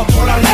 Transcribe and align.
fort 0.00 0.06
pour 0.06 0.24
la 0.24 0.49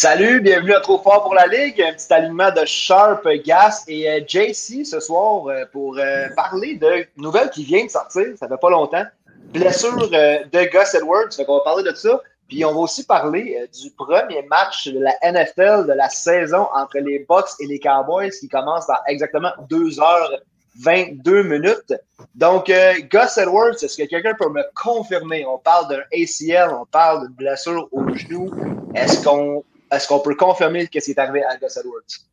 Salut, 0.00 0.40
bienvenue 0.40 0.74
à 0.74 0.80
Trop 0.80 1.00
Fort 1.00 1.24
pour 1.24 1.34
la 1.34 1.48
Ligue. 1.48 1.82
Un 1.82 1.92
petit 1.92 2.12
alignement 2.12 2.52
de 2.52 2.64
Sharp, 2.64 3.26
Gas 3.44 3.82
et 3.88 4.08
euh, 4.08 4.20
JC 4.24 4.86
ce 4.86 5.00
soir 5.00 5.48
euh, 5.48 5.64
pour 5.72 5.98
euh, 5.98 6.28
parler 6.36 6.76
de 6.76 7.04
nouvelles 7.16 7.50
qui 7.50 7.64
viennent 7.64 7.86
de 7.86 7.90
sortir, 7.90 8.26
ça 8.38 8.46
fait 8.46 8.60
pas 8.60 8.70
longtemps. 8.70 9.02
Blessure 9.52 10.08
de 10.08 10.70
Gus 10.70 10.94
Edwards, 10.94 11.30
qu'on 11.44 11.56
va 11.56 11.64
parler 11.64 11.82
de 11.82 11.96
ça. 11.96 12.22
Puis 12.46 12.64
on 12.64 12.74
va 12.74 12.78
aussi 12.78 13.06
parler 13.06 13.68
du 13.74 13.90
premier 13.90 14.42
match 14.42 14.86
de 14.86 15.00
la 15.00 15.14
NFL 15.20 15.88
de 15.88 15.94
la 15.94 16.08
saison 16.08 16.68
entre 16.76 16.98
les 16.98 17.26
Bucks 17.28 17.58
et 17.58 17.66
les 17.66 17.80
Cowboys 17.80 18.30
qui 18.30 18.46
commence 18.48 18.86
dans 18.86 19.02
exactement 19.08 19.50
2h22 19.68 21.42
minutes. 21.42 21.92
Donc, 22.36 22.66
Gus 23.10 23.36
Edwards, 23.36 23.74
est-ce 23.82 23.96
que 24.00 24.06
quelqu'un 24.08 24.34
peut 24.38 24.48
me 24.48 24.62
confirmer? 24.80 25.44
On 25.44 25.58
parle 25.58 25.88
d'un 25.88 26.02
ACL, 26.12 26.70
on 26.72 26.86
parle 26.86 27.26
d'une 27.26 27.34
blessure 27.34 27.88
au 27.90 28.08
genou. 28.14 28.48
Est-ce 28.94 29.24
qu'on 29.24 29.64
est-ce 29.90 30.08
qu'on 30.08 30.20
peut 30.20 30.34
confirmer 30.34 30.84
ce 30.84 30.90
qui 30.90 30.98
est 30.98 31.18
arrivé 31.18 31.42
à 31.44 31.56
Gus 31.56 31.76
Edwards? 31.76 32.28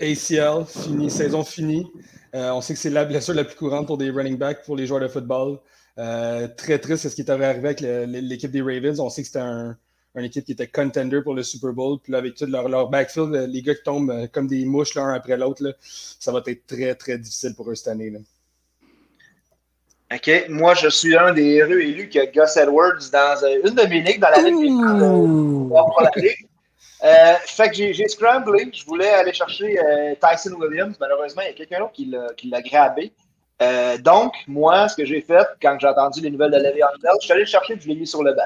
ACL, 0.00 0.64
fini, 0.66 1.10
saison 1.10 1.44
finie. 1.44 1.86
Euh, 2.34 2.50
on 2.50 2.60
sait 2.60 2.74
que 2.74 2.80
c'est 2.80 2.90
la 2.90 3.04
blessure 3.04 3.34
la 3.34 3.44
plus 3.44 3.56
courante 3.56 3.86
pour 3.86 3.98
des 3.98 4.10
running 4.10 4.36
backs, 4.36 4.64
pour 4.64 4.76
les 4.76 4.86
joueurs 4.86 5.00
de 5.00 5.08
football. 5.08 5.58
Euh, 5.98 6.48
très 6.48 6.78
triste, 6.78 7.08
ce 7.08 7.14
qui 7.14 7.20
est 7.20 7.30
arrivé 7.30 7.46
avec 7.46 7.80
l'équipe 7.80 8.50
des 8.50 8.62
Ravens. 8.62 8.98
On 8.98 9.08
sait 9.08 9.22
que 9.22 9.28
c'était 9.28 9.40
un, 9.40 9.76
une 10.16 10.24
équipe 10.24 10.44
qui 10.44 10.52
était 10.52 10.66
contender 10.66 11.22
pour 11.22 11.34
le 11.34 11.42
Super 11.42 11.72
Bowl. 11.72 11.98
Puis 12.02 12.12
là, 12.12 12.18
avec 12.18 12.34
tout 12.34 12.46
leur, 12.46 12.88
backfield, 12.88 13.34
les 13.48 13.62
gars 13.62 13.74
qui 13.74 13.82
tombent 13.82 14.10
euh, 14.10 14.26
comme 14.26 14.46
des 14.46 14.64
mouches 14.64 14.94
l'un 14.94 15.12
après 15.12 15.36
l'autre, 15.36 15.76
ça 15.80 16.32
va 16.32 16.42
être 16.46 16.66
très, 16.66 16.94
très 16.94 17.18
difficile 17.18 17.54
pour 17.54 17.70
eux 17.70 17.74
cette 17.74 17.88
année. 17.88 18.12
OK. 20.14 20.46
Moi, 20.48 20.74
je 20.74 20.88
suis 20.88 21.16
un 21.16 21.32
des 21.32 21.54
héros 21.54 21.72
élus 21.72 22.08
qui 22.08 22.20
a 22.20 22.26
Gus 22.26 22.56
Edwards 22.56 23.10
dans 23.12 23.42
euh, 23.42 23.68
une 23.68 23.74
de 23.74 23.82
mes 23.86 24.00
ligues, 24.00 24.20
dans 24.20 24.30
la 24.30 24.42
ligue 24.42 24.72
pour 25.68 26.02
la. 26.02 26.10
Euh, 27.04 27.34
fait 27.44 27.68
que 27.68 27.92
j'ai 27.92 28.08
scramblé. 28.08 28.70
Je 28.72 28.84
voulais 28.86 29.10
aller 29.10 29.32
chercher 29.32 29.78
euh, 29.78 30.14
Tyson 30.20 30.54
Williams. 30.54 30.96
Malheureusement, 30.98 31.42
il 31.42 31.48
y 31.48 31.50
a 31.50 31.54
quelqu'un 31.54 31.80
d'autre 31.80 31.92
qui 32.36 32.48
l'a 32.48 32.62
grabé. 32.62 33.12
Euh, 33.62 33.98
donc, 33.98 34.32
moi, 34.48 34.88
ce 34.88 34.96
que 34.96 35.04
j'ai 35.04 35.20
fait 35.20 35.46
quand 35.60 35.76
j'ai 35.78 35.86
entendu 35.86 36.20
les 36.20 36.30
nouvelles 36.30 36.50
de 36.50 36.56
Le'Veon 36.56 36.86
Bell, 37.02 37.12
je 37.20 37.24
suis 37.24 37.32
allé 37.32 37.42
le 37.42 37.46
chercher 37.46 37.74
et 37.74 37.80
je 37.80 37.88
l'ai 37.88 37.94
mis 37.94 38.06
sur 38.06 38.22
le 38.22 38.32
banc. 38.32 38.42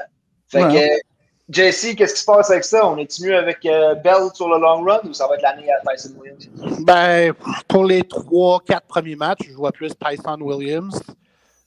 Fait 0.49 0.63
Ouais. 0.63 0.73
que, 0.73 1.61
JC, 1.71 1.95
qu'est-ce 1.95 2.13
qui 2.15 2.19
se 2.21 2.25
passe 2.25 2.51
avec 2.51 2.63
ça? 2.63 2.85
On 2.85 2.97
est 2.97 3.19
mieux 3.21 3.35
avec 3.35 3.63
Bell 3.63 4.27
sur 4.33 4.49
le 4.49 4.59
long 4.59 4.83
run 4.83 4.99
ou 5.05 5.13
ça 5.13 5.25
va 5.27 5.35
être 5.35 5.41
l'année 5.41 5.67
à 5.71 5.95
Tyson 5.95 6.13
Williams? 6.19 6.47
Ben, 6.81 7.33
pour 7.67 7.85
les 7.85 8.03
trois, 8.03 8.59
quatre 8.59 8.85
premiers 8.87 9.15
matchs, 9.15 9.47
je 9.47 9.53
vois 9.53 9.71
plus 9.71 9.91
Tyson 9.97 10.37
Williams. 10.41 11.01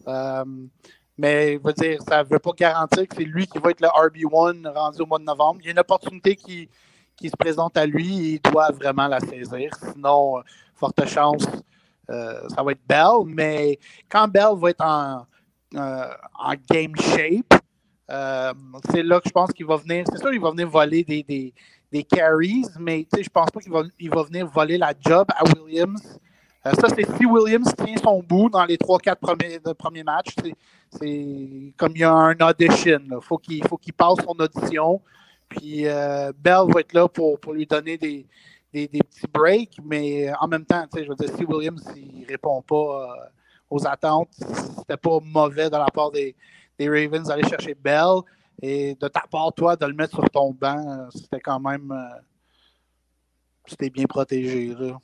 Euh, 0.09 0.45
mais 1.19 1.59
dire, 1.77 2.03
ça 2.09 2.23
ne 2.23 2.29
veut 2.29 2.39
pas 2.39 2.53
garantir 2.57 3.07
que 3.07 3.17
c'est 3.17 3.25
lui 3.25 3.47
qui 3.47 3.59
va 3.59 3.71
être 3.71 3.81
le 3.81 3.89
RB1 3.89 4.73
rendu 4.73 5.03
au 5.03 5.07
mois 5.07 5.19
de 5.19 5.25
novembre. 5.25 5.61
Il 5.61 5.67
y 5.67 5.69
a 5.69 5.73
une 5.73 5.79
opportunité 5.79 6.37
qui, 6.37 6.69
se 7.23 7.37
présente 7.39 7.77
à 7.77 7.87
lui 7.87 8.19
et 8.19 8.33
il 8.35 8.51
doit 8.51 8.73
vraiment 8.73 9.07
la 9.07 9.21
saisir. 9.21 9.71
Sinon, 9.93 10.39
euh, 10.39 10.43
forte 10.75 11.07
chance, 11.07 11.47
euh, 12.11 12.49
ça 12.49 12.63
va 12.65 12.73
être 12.73 12.81
Bell. 12.89 13.27
Mais 13.27 13.79
quand 14.09 14.27
Bell 14.27 14.57
va 14.57 14.71
être 14.71 14.85
en, 14.85 15.27
game 16.69 16.97
shape, 16.97 17.55
c'est 18.91 19.03
là 19.05 19.21
que 19.21 19.29
je 19.29 19.33
pense 19.33 19.53
qu'il 19.53 19.67
va 19.67 19.77
venir. 19.77 20.05
C'est 20.11 20.19
sûr, 20.19 20.33
il 20.33 20.41
va 20.41 20.51
venir 20.51 20.69
voler 20.69 21.05
des, 21.05 21.53
des, 21.93 22.03
carries, 22.03 22.65
mais 22.81 23.07
je 23.17 23.29
pense 23.29 23.51
pas 23.51 23.61
qu'il 23.61 23.71
va, 23.71 23.83
il 24.01 24.11
va 24.11 24.23
venir 24.25 24.47
voler 24.49 24.79
la 24.79 24.93
job 24.99 25.27
à 25.29 25.45
Williams. 25.45 26.19
Euh, 26.65 26.71
ça, 26.81 26.89
c'est 26.89 27.05
si 27.17 27.27
Williams 27.27 27.75
tient 27.77 27.97
son 27.97 28.23
bout 28.23 28.49
dans 28.49 28.65
les 28.65 28.77
3-4 28.77 29.17
premiers, 29.17 29.59
premiers 29.77 30.05
matchs. 30.05 30.35
C'est, 30.91 31.75
comme 31.77 31.93
il 31.97 32.01
y 32.01 32.05
a 32.05 32.13
un 32.13 32.37
audition. 32.37 33.01
Il 33.05 33.19
faut 33.21 33.39
qu'il, 33.39 33.67
faut 33.67 33.77
qu'il 33.77 33.93
passe 33.93 34.19
son 34.25 34.37
audition. 34.39 35.01
Puis 35.49 35.87
euh, 35.87 36.33
Bell 36.37 36.73
va 36.73 36.81
être 36.81 36.93
là 36.93 37.09
pour, 37.09 37.39
pour 37.41 37.53
lui 37.53 37.67
donner 37.67 37.99
des, 37.99 38.27
des, 38.73 38.89
petits 38.89 39.27
breaks, 39.33 39.79
mais 39.85 40.33
en 40.41 40.49
même 40.49 40.65
temps, 40.65 40.87
je 40.95 41.07
veux 41.07 41.15
dire, 41.15 41.29
si 41.37 41.45
Williams 41.45 41.85
ne 41.95 42.27
répond 42.27 42.63
pas 42.63 42.75
euh, 42.75 43.27
aux 43.69 43.87
attentes, 43.87 44.31
c'était 44.79 44.97
pas 44.97 45.19
mauvais 45.23 45.69
de 45.69 45.77
la 45.77 45.87
part 45.87 46.11
des, 46.11 46.35
des 46.79 46.89
Ravens 46.89 47.29
d'aller 47.29 47.47
chercher 47.49 47.75
Bell. 47.75 48.21
Et 48.63 48.95
de 48.95 49.09
ta 49.09 49.25
part, 49.29 49.53
toi, 49.53 49.75
de 49.75 49.85
le 49.85 49.95
mettre 49.95 50.15
sur 50.15 50.31
ton 50.31 50.53
banc, 50.53 51.09
c'était 51.11 51.41
quand 51.41 51.59
même. 51.59 51.93
c'était 53.67 53.91
bien 53.91 54.05
protégé. 54.05 54.75
Là. 54.79 54.97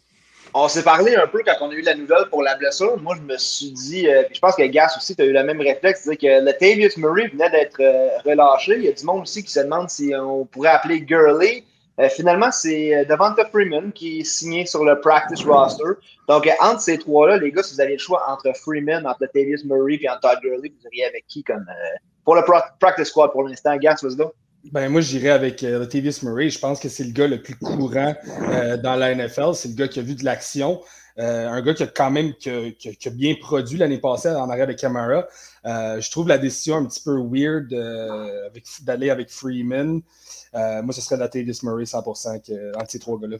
On 0.54 0.66
s'est 0.66 0.82
parlé 0.82 1.14
un 1.14 1.26
peu 1.26 1.42
quand 1.44 1.54
on 1.60 1.70
a 1.70 1.74
eu 1.74 1.82
la 1.82 1.94
nouvelle 1.94 2.26
pour 2.30 2.42
la 2.42 2.56
blessure. 2.56 2.98
Moi, 3.00 3.14
je 3.16 3.22
me 3.22 3.36
suis 3.36 3.70
dit, 3.70 4.08
euh, 4.08 4.22
je 4.32 4.40
pense 4.40 4.56
que 4.56 4.62
Gas 4.62 4.94
aussi, 4.96 5.14
tu 5.14 5.22
as 5.22 5.26
eu 5.26 5.32
le 5.32 5.44
même 5.44 5.60
réflexe, 5.60 6.02
c'est 6.04 6.16
que 6.16 6.42
Latavius 6.42 6.96
Murray 6.96 7.28
venait 7.28 7.50
d'être 7.50 7.80
euh, 7.80 8.18
relâché. 8.24 8.76
Il 8.76 8.84
y 8.84 8.88
a 8.88 8.92
du 8.92 9.04
monde 9.04 9.22
aussi 9.22 9.44
qui 9.44 9.52
se 9.52 9.60
demande 9.60 9.90
si 9.90 10.12
on 10.14 10.46
pourrait 10.46 10.70
appeler 10.70 11.00
Gurley. 11.00 11.64
Euh, 12.00 12.08
finalement, 12.08 12.50
c'est 12.52 12.94
euh, 12.94 13.04
Devonta 13.04 13.44
Freeman 13.46 13.92
qui 13.92 14.20
est 14.20 14.24
signé 14.24 14.64
sur 14.66 14.84
le 14.84 15.00
practice 15.00 15.44
roster. 15.44 15.82
Donc, 16.28 16.46
euh, 16.46 16.52
entre 16.60 16.80
ces 16.80 16.96
trois-là, 16.96 17.38
les 17.38 17.50
gars, 17.50 17.62
si 17.62 17.74
vous 17.74 17.80
avez 17.80 17.92
le 17.92 17.98
choix 17.98 18.24
entre 18.28 18.52
Freeman, 18.56 19.06
entre 19.06 19.18
Latavius 19.22 19.64
Murray 19.64 19.98
et 20.00 20.08
entre 20.08 20.20
Todd 20.20 20.38
Gurley, 20.40 20.70
vous 20.70 20.86
iriez 20.92 21.06
avec 21.06 21.26
qui 21.26 21.42
comme 21.42 21.66
euh, 21.68 21.96
pour 22.24 22.36
le 22.36 22.42
practice 22.78 23.08
squad 23.08 23.32
pour 23.32 23.42
l'instant? 23.42 23.76
Gas, 23.76 24.00
vas-y. 24.02 24.16
Ben, 24.64 24.88
moi, 24.90 25.00
j'irais 25.00 25.30
avec 25.30 25.62
euh, 25.62 25.78
Latavius 25.78 26.22
Murray. 26.22 26.50
Je 26.50 26.58
pense 26.58 26.80
que 26.80 26.88
c'est 26.88 27.04
le 27.04 27.12
gars 27.12 27.28
le 27.28 27.40
plus 27.42 27.54
courant 27.56 28.14
euh, 28.50 28.76
dans 28.76 28.96
la 28.96 29.14
NFL. 29.14 29.54
C'est 29.54 29.68
le 29.68 29.74
gars 29.74 29.88
qui 29.88 29.98
a 29.98 30.02
vu 30.02 30.14
de 30.14 30.24
l'action. 30.24 30.80
Euh, 31.18 31.48
un 31.48 31.62
gars 31.62 31.74
qui 31.74 31.82
a 31.82 31.86
quand 31.86 32.10
même 32.10 32.34
qui 32.34 32.50
a, 32.50 32.70
qui 32.72 32.90
a- 32.90 32.92
qui 32.92 33.08
a 33.08 33.10
bien 33.10 33.34
produit 33.40 33.78
l'année 33.78 33.98
passée 33.98 34.28
en 34.30 34.50
arrière 34.50 34.66
de 34.66 34.72
Camara. 34.72 35.26
Euh, 35.64 36.00
je 36.00 36.10
trouve 36.10 36.28
la 36.28 36.38
décision 36.38 36.76
un 36.76 36.84
petit 36.86 37.02
peu 37.02 37.16
weird 37.18 37.72
euh, 37.72 38.46
avec- 38.46 38.64
d'aller 38.82 39.10
avec 39.10 39.30
Freeman. 39.30 40.00
Euh, 40.54 40.82
moi, 40.82 40.92
ce 40.92 41.00
serait 41.00 41.16
Latavius 41.16 41.62
Murray 41.62 41.84
100% 41.84 42.40
que, 42.46 42.76
entre 42.76 42.90
ces 42.90 42.98
trois 42.98 43.18
gars-là. 43.18 43.36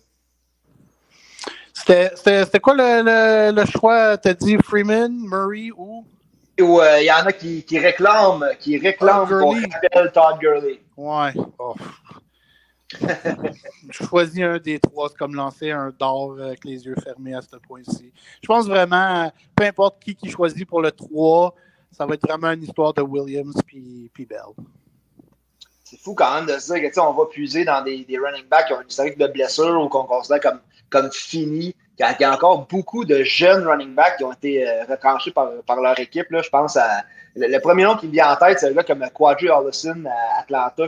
C'était, 1.73 2.11
c'était, 2.17 2.45
c'était 2.45 2.61
quoi 2.61 2.75
le, 2.75 3.03
le, 3.05 3.61
le 3.61 3.67
choix? 3.67 4.17
T'as 4.19 4.35
dit 4.35 4.57
Freeman, 4.65 5.13
Murray 5.13 5.71
ou? 5.77 6.05
Ou 6.61 6.81
euh, 6.81 7.01
il 7.01 7.07
y 7.07 7.13
en 7.13 7.25
a 7.27 7.33
qui, 7.33 7.63
qui 7.63 7.79
réclament, 7.79 8.45
qui 8.59 8.79
réclament 8.79 9.29
qu'on 9.29 9.53
rappelle 9.71 10.11
Todd 10.13 10.39
Gurley. 10.41 10.81
Ouais. 10.99 11.33
Oh. 11.61 11.77
Je 12.91 13.93
choisis 14.09 14.43
un 14.43 14.59
des 14.59 14.81
trois, 14.81 15.09
c'est 15.09 15.17
comme 15.17 15.37
lancer 15.37 15.71
un 15.71 15.95
d'or 15.97 16.37
avec 16.41 16.65
les 16.65 16.85
yeux 16.85 16.97
fermés 17.05 17.35
à 17.35 17.41
ce 17.41 17.55
point-ci. 17.55 18.13
Je 18.43 18.47
pense 18.49 18.67
vraiment, 18.67 19.31
peu 19.55 19.65
importe 19.65 20.03
qui 20.03 20.17
qui 20.17 20.29
choisit 20.29 20.67
pour 20.67 20.83
le 20.83 20.91
3, 20.91 21.55
ça 21.93 22.05
va 22.05 22.15
être 22.15 22.27
vraiment 22.27 22.51
une 22.51 22.65
histoire 22.65 22.93
de 22.95 23.03
Williams 23.03 23.55
puis, 23.65 24.11
puis 24.13 24.27
Bell. 24.27 24.41
C'est 25.85 26.01
fou 26.01 26.15
quand 26.15 26.35
même 26.35 26.47
de 26.47 26.59
se 26.59 26.73
dire 26.73 26.83
que 26.83 26.89
tu 26.89 26.95
sais, 26.95 27.01
on 27.01 27.13
va 27.13 27.27
puiser 27.27 27.65
dans 27.65 27.85
des, 27.85 28.05
des 28.05 28.19
running 28.19 28.49
backs 28.49 28.67
qui 28.67 28.73
ont 28.73 28.81
une 28.81 28.89
historique 28.89 29.19
de 29.19 29.29
blessures 29.29 29.81
ou 29.81 29.89
qu'on 29.89 30.05
considère 30.05 30.41
comme, 30.41 30.61
comme 30.91 31.13
fini. 31.13 31.77
Il 31.99 32.03
y, 32.03 32.05
a, 32.05 32.17
il 32.19 32.23
y 32.23 32.25
a 32.25 32.35
encore 32.35 32.67
beaucoup 32.67 33.05
de 33.05 33.23
jeunes 33.23 33.65
running 33.69 33.95
backs 33.95 34.17
qui 34.17 34.25
ont 34.25 34.33
été 34.33 34.69
euh, 34.69 34.85
retranchés 34.85 35.31
par, 35.31 35.51
par 35.65 35.81
leur 35.81 35.99
équipe. 36.01 36.29
Là. 36.31 36.43
Je 36.43 36.51
pense 36.51 36.77
à. 36.77 37.05
Le, 37.39 37.59
premier 37.61 37.85
nom 37.85 37.97
qui 37.97 38.07
me 38.07 38.13
vient 38.13 38.33
en 38.33 38.37
tête, 38.37 38.59
c'est 38.59 38.67
un 38.67 38.73
gars 38.73 38.83
comme 38.83 39.05
Quadri 39.15 39.49
Allison 39.49 40.05
à 40.07 40.41
Atlanta 40.41 40.85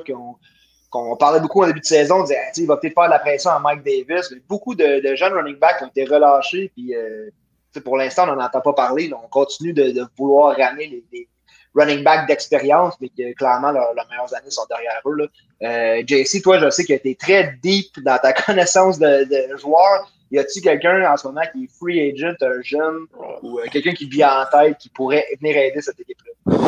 qu'on 0.90 1.16
parlait 1.16 1.40
beaucoup 1.40 1.62
en 1.62 1.66
début 1.66 1.80
de 1.80 1.84
saison. 1.84 2.16
On 2.16 2.22
disait, 2.22 2.38
il 2.56 2.66
va 2.66 2.76
peut-être 2.76 2.94
faire 2.94 3.06
de 3.06 3.10
la 3.10 3.18
pression 3.18 3.50
à 3.50 3.60
Mike 3.60 3.82
Davis. 3.84 4.32
Beaucoup 4.48 4.74
de, 4.74 5.14
jeunes 5.14 5.32
running 5.32 5.56
backs 5.56 5.82
ont 5.82 5.86
été 5.86 6.04
relâchés. 6.04 6.72
Puis, 6.74 6.94
euh, 6.94 7.30
pour 7.84 7.96
l'instant, 7.96 8.24
on 8.24 8.34
n'en 8.34 8.44
entend 8.44 8.60
pas 8.60 8.72
parler. 8.72 9.10
On 9.12 9.28
continue 9.28 9.72
de, 9.72 10.04
vouloir 10.18 10.56
ramener 10.56 11.04
les, 11.12 11.28
running 11.74 12.02
backs 12.02 12.26
d'expérience, 12.26 12.94
mais 13.00 13.10
que 13.10 13.32
clairement, 13.34 13.70
leurs, 13.70 13.94
leurs 13.94 14.08
meilleures 14.08 14.34
années 14.34 14.50
sont 14.50 14.66
derrière 14.68 15.00
eux. 15.06 15.14
Là. 15.14 15.26
Euh, 15.62 16.02
JC, 16.04 16.42
toi, 16.42 16.58
je 16.58 16.68
sais 16.68 16.84
que 16.84 16.94
tu 16.94 17.10
es 17.10 17.14
très 17.14 17.54
deep 17.62 18.02
dans 18.02 18.18
ta 18.18 18.32
connaissance 18.46 18.98
de, 18.98 19.24
de 19.24 19.56
joueurs. 19.56 20.10
Y 20.30 20.38
a-t-il 20.38 20.62
quelqu'un 20.62 21.12
en 21.12 21.16
ce 21.16 21.26
moment 21.26 21.40
qui 21.52 21.64
est 21.64 21.70
free 21.78 22.12
agent, 22.12 22.36
un 22.40 22.62
jeune, 22.62 23.06
ou 23.42 23.58
euh, 23.58 23.64
quelqu'un 23.72 23.92
qui 23.92 24.08
vit 24.08 24.24
en 24.24 24.44
tête 24.50 24.78
qui 24.78 24.88
pourrait 24.88 25.26
venir 25.40 25.56
aider 25.56 25.80
cette 25.80 25.98
équipe-là? 25.98 26.62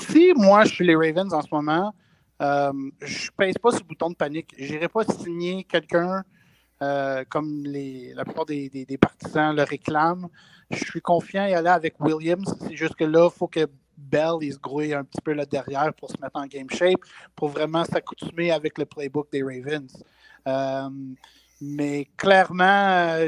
Si 0.00 0.32
moi, 0.34 0.64
je 0.64 0.74
suis 0.74 0.86
les 0.86 0.96
Ravens 0.96 1.32
en 1.34 1.42
ce 1.42 1.48
moment, 1.52 1.94
euh, 2.40 2.72
je 3.02 3.30
pèse 3.36 3.58
pas 3.58 3.70
le 3.72 3.84
bouton 3.84 4.10
de 4.10 4.14
panique. 4.14 4.54
Je 4.56 4.72
n'irai 4.72 4.88
pas 4.88 5.04
signer 5.04 5.64
quelqu'un 5.64 6.24
euh, 6.82 7.24
comme 7.28 7.62
les, 7.64 8.14
la 8.14 8.24
plupart 8.24 8.46
des, 8.46 8.70
des- 8.70 8.98
partisans 8.98 9.54
le 9.54 9.62
réclament. 9.62 10.28
Je 10.70 10.82
suis 10.82 11.02
confiant 11.02 11.42
à 11.42 11.58
aller 11.58 11.68
avec 11.68 12.00
Williams. 12.00 12.56
C'est 12.60 12.76
juste 12.76 12.94
que 12.94 13.04
là, 13.04 13.28
il 13.30 13.38
faut 13.38 13.48
que 13.48 13.66
Bell 13.98 14.38
il 14.40 14.54
se 14.54 14.58
grouille 14.58 14.94
un 14.94 15.04
petit 15.04 15.20
peu 15.20 15.34
là 15.34 15.44
derrière 15.44 15.92
pour 15.92 16.10
se 16.10 16.16
mettre 16.22 16.36
en 16.36 16.46
game 16.46 16.70
shape, 16.70 17.00
pour 17.36 17.48
vraiment 17.48 17.84
s'accoutumer 17.84 18.50
avec 18.50 18.78
le 18.78 18.86
playbook 18.86 19.30
des 19.30 19.42
Ravens. 19.42 20.02
Mais 21.60 22.08
clairement, 22.16 23.18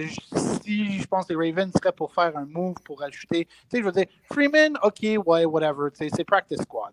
si 0.63 1.01
je 1.01 1.07
pense 1.07 1.27
que 1.27 1.35
les 1.35 1.51
Ravens 1.51 1.73
seraient 1.73 1.93
pour 1.93 2.15
faire 2.15 2.37
un 2.37 2.47
move 2.47 2.77
pour 2.85 3.03
ajouter, 3.03 3.45
tu 3.45 3.53
sais, 3.69 3.79
je 3.79 3.85
veux 3.85 3.93
dire, 3.93 4.07
Freeman, 4.33 4.79
ok, 4.83 5.27
ouais, 5.27 5.45
whatever, 5.45 5.91
c'est 5.93 6.25
practice 6.25 6.63
squad. 6.63 6.93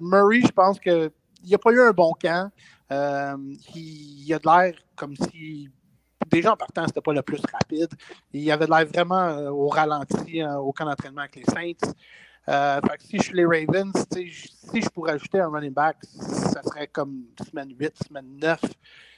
Murray, 0.00 0.42
je 0.42 0.52
pense 0.52 0.78
qu'il 0.78 1.10
n'a 1.48 1.58
pas 1.58 1.72
eu 1.72 1.80
un 1.80 1.92
bon 1.92 2.12
camp. 2.20 2.50
il, 2.90 3.56
il 3.74 4.34
a 4.34 4.38
de 4.38 4.46
l'air 4.46 4.74
comme 4.96 5.16
si 5.16 5.70
déjà 6.30 6.52
en 6.52 6.56
partant, 6.56 6.86
c'était 6.86 7.00
pas 7.00 7.12
le 7.12 7.22
plus 7.22 7.40
rapide. 7.52 7.92
Il 8.32 8.50
avait 8.50 8.66
l'air 8.66 8.86
vraiment 8.86 9.28
euh, 9.28 9.50
au 9.50 9.68
ralenti 9.68 10.42
euh, 10.42 10.56
au 10.56 10.72
camp 10.72 10.84
d'entraînement 10.84 11.22
avec 11.22 11.36
les 11.36 11.44
Saints. 11.44 11.92
Euh, 12.48 12.80
si 13.00 13.16
je 13.18 13.22
suis 13.22 13.34
les 13.34 13.46
Ravens, 13.46 13.92
si 14.12 14.82
je 14.82 14.88
pourrais 14.90 15.12
ajouter 15.12 15.40
un 15.40 15.48
running 15.48 15.72
back, 15.72 15.96
ça 16.02 16.62
serait 16.62 16.86
comme 16.88 17.24
semaine 17.48 17.74
8, 17.78 18.04
semaine 18.06 18.36
9. 18.40 18.60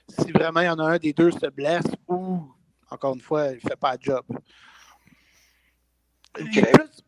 Si 0.09 0.31
vraiment 0.31 0.61
il 0.61 0.67
y 0.67 0.69
en 0.69 0.79
a 0.79 0.93
un 0.93 0.99
des 0.99 1.13
deux 1.13 1.33
se 1.33 1.47
blesse 1.47 1.87
ou, 2.07 2.49
encore 2.91 3.15
une 3.15 3.21
fois, 3.21 3.49
il 3.49 3.57
ne 3.57 3.61
fait 3.61 3.77
pas 3.77 3.95
le 3.95 3.99
job. 4.01 4.25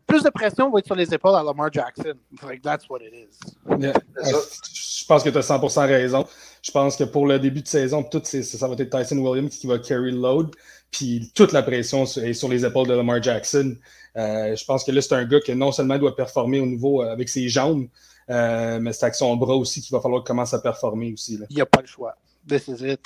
Plus, 0.07 0.23
de 0.23 0.31
pression 0.31 0.71
va 0.71 0.79
être 0.79 0.87
sur 0.87 0.95
les 0.95 1.13
épaules 1.13 1.35
à 1.35 1.43
Lamar 1.43 1.73
Jackson. 1.73 2.15
Like, 2.43 2.63
that's 2.63 2.89
what 2.89 3.01
it 3.03 3.13
is. 3.13 3.39
Je 3.69 5.05
pense 5.07 5.23
que 5.23 5.31
tu 5.31 5.39
as 5.39 5.49
100% 5.49 5.87
raison. 5.87 6.27
Je 6.63 6.71
pense 6.71 6.97
que 6.97 7.05
pour 7.05 7.27
le 7.27 7.39
début 7.39 7.63
de 7.63 7.69
saison, 7.69 8.03
tout 8.03 8.23
ça 8.25 8.69
va 8.69 8.75
être 8.75 8.91
Tyson 8.91 9.19
Williams 9.19 9.57
qui 9.57 9.67
va 9.67 9.79
carry 9.79 10.11
le 10.11 10.19
load. 10.19 10.51
Puis 10.91 11.31
toute 11.35 11.53
la 11.53 11.63
pression 11.63 12.05
est 12.05 12.33
sur 12.33 12.49
les 12.49 12.65
épaules 12.65 12.89
de 12.89 12.95
Lamar 12.95 13.23
Jackson. 13.23 13.77
Euh, 14.17 14.57
je 14.57 14.65
pense 14.65 14.85
que 14.85 14.93
là, 14.93 15.01
c'est 15.01 15.15
un 15.15 15.25
gars 15.25 15.41
qui 15.41 15.55
non 15.55 15.73
seulement 15.73 15.99
doit 15.99 16.17
performer 16.17 16.61
au 16.61 16.67
niveau 16.67 17.03
euh, 17.03 17.13
avec 17.13 17.29
ses 17.29 17.49
jambes, 17.49 17.87
euh, 18.31 18.81
mais 18.81 18.93
c'est 18.93 19.05
avec 19.05 19.15
son 19.15 19.37
bras 19.37 19.55
aussi 19.55 19.81
qu'il 19.81 19.95
va 19.95 20.01
falloir 20.01 20.23
qu'il 20.23 20.29
commence 20.29 20.55
à 20.55 20.61
performer 20.61 21.13
aussi. 21.13 21.39
Il 21.51 21.57
n'y 21.57 21.63
a 21.63 21.67
pas 21.67 21.83
le 21.83 21.87
choix. 21.87 22.17
This 22.47 22.69
is 22.69 22.83
it. 22.85 23.01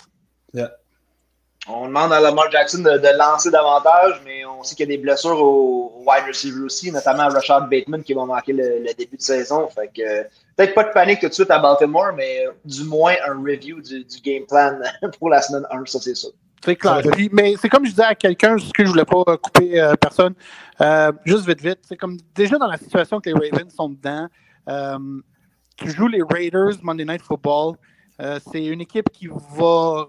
Yeah. 0.54 0.70
On 1.68 1.86
demande 1.86 2.12
à 2.12 2.20
Lamar 2.20 2.50
Jackson 2.50 2.82
de, 2.82 3.18
lancer 3.18 3.50
davantage, 3.50 4.20
mais 4.24 4.44
on 4.44 4.64
sait 4.64 4.74
qu'il 4.74 4.88
y 4.88 4.92
a 4.92 4.96
des 4.96 5.02
blessures 5.02 5.40
au, 5.40 6.02
wide 6.04 6.24
receiver 6.26 6.62
aussi, 6.62 6.90
notamment 6.90 7.22
à 7.22 7.28
Rashad 7.28 7.70
Bateman 7.70 8.02
qui 8.02 8.14
va 8.14 8.24
manquer 8.24 8.52
le, 8.52 8.92
début 8.94 9.16
de 9.16 9.22
saison. 9.22 9.68
Fait 9.68 9.86
que 9.86 10.22
peut-être 10.56 10.74
pas 10.74 10.84
de 10.84 10.90
panique 10.90 11.20
tout 11.20 11.28
de 11.28 11.34
suite 11.34 11.50
à 11.52 11.60
Baltimore, 11.60 12.12
mais 12.16 12.46
du 12.64 12.82
moins 12.82 13.14
un 13.28 13.40
review 13.40 13.80
du, 13.80 14.04
game 14.24 14.44
plan 14.48 14.76
pour 15.18 15.30
la 15.30 15.40
semaine 15.40 15.64
1, 15.70 15.86
ça 15.86 16.00
c'est 16.00 16.16
ça. 16.16 16.28
C'est 16.64 16.76
clair. 16.76 17.00
mais 17.32 17.54
c'est 17.60 17.68
comme 17.68 17.84
je 17.84 17.90
disais 17.90 18.04
à 18.04 18.14
quelqu'un, 18.14 18.56
ce 18.56 18.72
que 18.72 18.84
je 18.84 18.90
voulais 18.90 19.04
pas 19.04 19.36
couper 19.36 19.80
euh, 19.80 19.94
personne, 19.94 20.34
euh, 20.80 21.12
juste 21.24 21.46
vite 21.46 21.60
vite. 21.60 21.78
C'est 21.82 21.96
comme 21.96 22.16
déjà 22.34 22.56
dans 22.56 22.68
la 22.68 22.76
situation 22.76 23.20
que 23.20 23.30
les 23.30 23.34
Ravens 23.34 23.72
sont 23.72 23.88
dedans. 23.88 24.28
Euh, 24.68 24.98
tu 25.76 25.90
joues 25.90 26.08
les 26.08 26.22
Raiders 26.22 26.74
Monday 26.82 27.04
Night 27.04 27.22
Football. 27.22 27.76
c'est 28.18 28.64
une 28.64 28.80
équipe 28.80 29.10
qui 29.10 29.28
va 29.28 30.06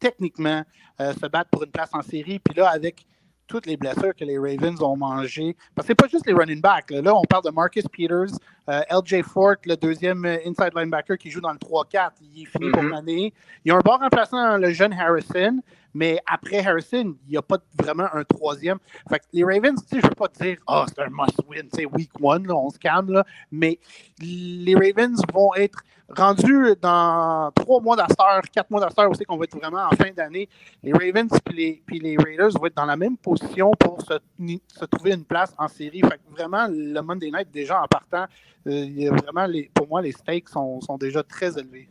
techniquement 0.00 0.64
euh, 1.00 1.12
se 1.12 1.26
battre 1.26 1.50
pour 1.50 1.62
une 1.62 1.70
place 1.70 1.90
en 1.92 2.02
série. 2.02 2.38
Puis 2.38 2.54
là, 2.54 2.68
avec 2.70 3.06
toutes 3.46 3.66
les 3.66 3.76
blessures 3.76 4.14
que 4.14 4.24
les 4.24 4.38
Ravens 4.38 4.80
ont 4.80 4.96
mangées, 4.96 5.56
parce 5.74 5.86
que 5.86 5.90
c'est 5.90 5.94
pas 5.96 6.06
juste 6.06 6.24
les 6.26 6.32
running 6.32 6.60
backs. 6.60 6.90
Là, 6.90 7.14
on 7.14 7.24
parle 7.24 7.44
de 7.44 7.50
Marcus 7.50 7.84
Peters, 7.88 8.32
euh, 8.68 8.80
LJ 8.90 9.22
Fort, 9.22 9.56
le 9.66 9.76
deuxième 9.76 10.24
euh, 10.24 10.38
inside 10.46 10.70
linebacker 10.74 11.18
qui 11.18 11.30
joue 11.30 11.40
dans 11.40 11.52
le 11.52 11.58
3-4. 11.58 12.10
Il 12.22 12.42
est 12.42 12.46
fini 12.46 12.70
pour 12.70 12.82
mm-hmm. 12.82 12.90
l'année. 12.90 13.34
Il 13.64 13.70
y 13.70 13.72
a 13.72 13.76
un 13.76 13.80
bon 13.80 13.96
remplaçant, 13.96 14.56
le 14.56 14.70
jeune 14.70 14.92
Harrison. 14.92 15.60
Mais 15.94 16.18
après 16.26 16.64
Harrison, 16.66 17.16
il 17.26 17.30
n'y 17.30 17.36
a 17.36 17.42
pas 17.42 17.58
vraiment 17.78 18.06
un 18.12 18.24
troisième. 18.24 18.78
Fait 19.08 19.18
que 19.18 19.24
les 19.32 19.44
Ravens, 19.44 19.80
je 19.90 19.96
ne 19.96 20.02
veux 20.02 20.10
pas 20.10 20.28
dire, 20.28 20.58
oh, 20.68 20.84
c'est 20.88 21.00
un 21.02 21.10
must-win, 21.10 21.68
c'est 21.72 21.86
week 21.86 22.10
one, 22.20 22.46
là, 22.46 22.54
on 22.54 22.70
se 22.70 22.78
calme, 22.78 23.12
là, 23.12 23.24
mais 23.50 23.78
les 24.20 24.74
Ravens 24.74 25.20
vont 25.32 25.54
être 25.54 25.82
rendus 26.16 26.74
dans 26.80 27.52
trois 27.54 27.80
mois 27.80 27.96
d'asteur, 27.96 28.42
quatre 28.52 28.70
mois 28.70 28.80
d'asteur 28.80 29.10
aussi, 29.10 29.24
qu'on 29.24 29.36
va 29.36 29.44
être 29.44 29.56
vraiment 29.56 29.86
en 29.86 29.96
fin 29.96 30.10
d'année. 30.10 30.48
Les 30.82 30.92
Ravens 30.92 31.30
et 31.32 31.52
les, 31.52 31.82
les, 31.88 32.16
Raiders 32.16 32.50
vont 32.50 32.66
être 32.66 32.76
dans 32.76 32.86
la 32.86 32.96
même 32.96 33.16
position 33.16 33.70
pour 33.78 34.00
se, 34.02 34.84
trouver 34.86 35.12
une 35.12 35.24
place 35.24 35.54
en 35.56 35.68
série. 35.68 36.00
Fait 36.00 36.18
que 36.18 36.30
vraiment, 36.30 36.66
le 36.68 37.00
Monday 37.00 37.30
Night, 37.30 37.48
déjà 37.52 37.82
en 37.82 37.86
partant, 37.86 38.26
euh, 38.66 39.10
vraiment, 39.10 39.46
les, 39.46 39.70
pour 39.72 39.88
moi, 39.88 40.02
les 40.02 40.12
stakes 40.12 40.48
sont 40.48 40.80
déjà 40.98 41.22
très 41.22 41.56
élevés. 41.58 41.88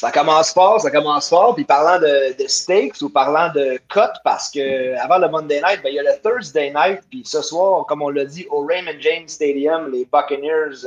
Ça 0.00 0.10
commence 0.10 0.54
fort, 0.54 0.80
ça 0.80 0.90
commence 0.90 1.28
fort. 1.28 1.54
Puis 1.54 1.64
parlant 1.64 2.00
de, 2.00 2.46
stakes 2.46 3.02
ou 3.02 3.10
parlant 3.10 3.52
de 3.52 3.78
cotes, 3.90 4.16
parce 4.24 4.50
que 4.50 4.96
avant 4.96 5.18
le 5.18 5.28
Monday 5.28 5.60
night, 5.60 5.82
ben, 5.82 5.90
il 5.90 5.96
y 5.96 5.98
a 5.98 6.02
le 6.02 6.18
Thursday 6.22 6.72
night. 6.74 7.00
Puis 7.10 7.20
ce 7.26 7.42
soir, 7.42 7.84
comme 7.84 8.00
on 8.00 8.08
l'a 8.08 8.24
dit, 8.24 8.46
au 8.50 8.64
Raymond 8.64 8.98
James 9.00 9.28
Stadium, 9.28 9.92
les 9.92 10.08
Buccaneers 10.10 10.86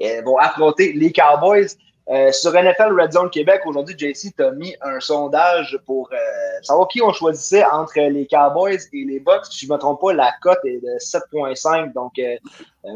euh, 0.00 0.22
vont 0.24 0.38
affronter 0.38 0.92
les 0.92 1.10
Cowboys. 1.10 1.66
Euh, 2.10 2.30
sur 2.30 2.52
NFL 2.52 2.92
Red 2.96 3.10
Zone 3.10 3.28
Québec, 3.28 3.62
aujourd'hui, 3.66 3.96
JC 3.98 4.32
t'a 4.36 4.52
mis 4.52 4.76
un 4.82 5.00
sondage 5.00 5.76
pour 5.84 6.08
euh, 6.12 6.16
savoir 6.62 6.86
qui 6.86 7.02
on 7.02 7.12
choisissait 7.12 7.64
entre 7.64 7.98
les 7.98 8.28
Cowboys 8.28 8.78
et 8.92 9.04
les 9.04 9.18
Bucks. 9.18 9.46
Si 9.46 9.66
je 9.66 9.72
ne 9.72 9.74
me 9.74 9.80
trompe 9.80 10.00
pas, 10.00 10.12
la 10.12 10.32
cote 10.40 10.60
est 10.64 10.78
de 10.80 10.96
7.5, 11.00 11.92
donc 11.92 12.12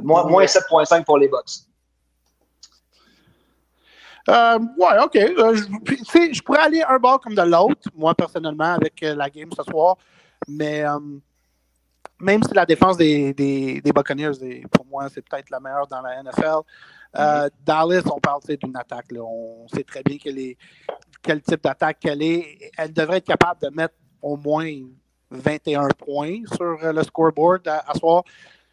moins, 0.04 0.22
moins 0.22 0.44
7.5 0.44 1.02
pour 1.02 1.19
les 1.19 1.26
Bucks. 1.26 1.67
Euh, 4.28 4.58
ouais, 4.76 5.02
OK. 5.02 5.16
Euh, 5.16 5.56
je, 5.56 6.32
je 6.32 6.42
pourrais 6.42 6.60
aller 6.60 6.82
un 6.82 6.98
bord 6.98 7.20
comme 7.20 7.34
de 7.34 7.42
l'autre, 7.42 7.88
moi, 7.96 8.14
personnellement, 8.14 8.75
avec 8.75 9.02
euh, 9.02 9.14
la 9.14 9.30
game 9.30 9.48
ce 9.56 9.62
soir. 9.62 9.96
Mais 10.46 10.84
même 12.20 12.42
si 12.42 12.54
la 12.54 12.66
défense 12.66 12.96
des, 12.96 13.32
des, 13.34 13.80
des 13.80 13.92
Buccaneers, 13.92 14.32
pour 14.70 14.86
moi, 14.86 15.08
c'est 15.12 15.22
peut-être 15.22 15.50
la 15.50 15.60
meilleure 15.60 15.86
dans 15.86 16.00
la 16.00 16.22
NFL, 16.22 16.62
mm-hmm. 17.14 17.50
Dallas, 17.64 18.02
on 18.06 18.20
parle 18.20 18.40
d'une 18.46 18.76
attaque. 18.76 19.06
On 19.19 19.66
sait 19.69 19.84
très 19.84 20.02
bien 20.02 20.16
quel, 20.22 20.38
est, 20.38 20.56
quel 21.22 21.40
type 21.42 21.62
d'attaque 21.62 21.98
qu'elle 22.00 22.22
est. 22.22 22.70
Elle 22.76 22.92
devrait 22.92 23.19
être 23.19 23.26
capable 23.26 23.60
de 23.62 23.69
mettre 23.75 23.94
au 24.22 24.36
moins 24.36 24.70
21 25.30 25.88
points 25.88 26.42
sur 26.54 26.78
le 26.80 27.02
scoreboard 27.02 27.66
à, 27.66 27.84
à 27.90 27.94
soir. 27.94 28.22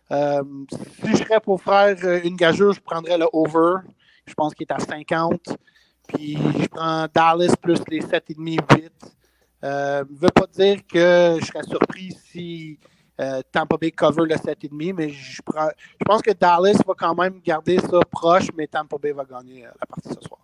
si 0.09 1.11
je 1.11 1.15
serais 1.17 1.39
pour 1.39 1.61
faire 1.61 1.97
une 2.23 2.35
gageure, 2.35 2.73
je 2.73 2.81
prendrais 2.81 3.17
le 3.17 3.27
over. 3.33 3.79
Je 4.25 4.33
pense 4.33 4.53
qu'il 4.53 4.65
est 4.69 4.73
à 4.73 4.79
50. 4.79 5.57
Puis 6.07 6.37
je 6.59 6.67
prends 6.67 7.07
Dallas 7.13 7.55
plus 7.61 7.79
les 7.89 8.01
7,5-8. 8.01 8.89
Euh, 9.63 10.03
ne 10.09 10.17
veut 10.17 10.29
pas 10.29 10.47
dire 10.47 10.77
que 10.87 11.37
je 11.39 11.45
serais 11.45 11.63
surpris 11.63 12.15
si 12.31 12.79
euh, 13.19 13.41
Tampa 13.51 13.77
Bay 13.77 13.91
cover 13.91 14.23
le 14.27 14.35
7,5, 14.35 14.93
mais 14.93 15.09
je, 15.09 15.41
prends, 15.41 15.69
je 15.99 16.05
pense 16.05 16.21
que 16.21 16.31
Dallas 16.31 16.77
va 16.85 16.93
quand 16.97 17.15
même 17.15 17.39
garder 17.43 17.79
ça 17.79 17.99
proche, 18.11 18.47
mais 18.57 18.67
Tampa 18.67 18.97
Bay 18.97 19.13
va 19.13 19.23
gagner 19.23 19.65
euh, 19.65 19.69
la 19.79 19.85
partie 19.85 20.09
ce 20.09 20.27
soir. 20.27 20.39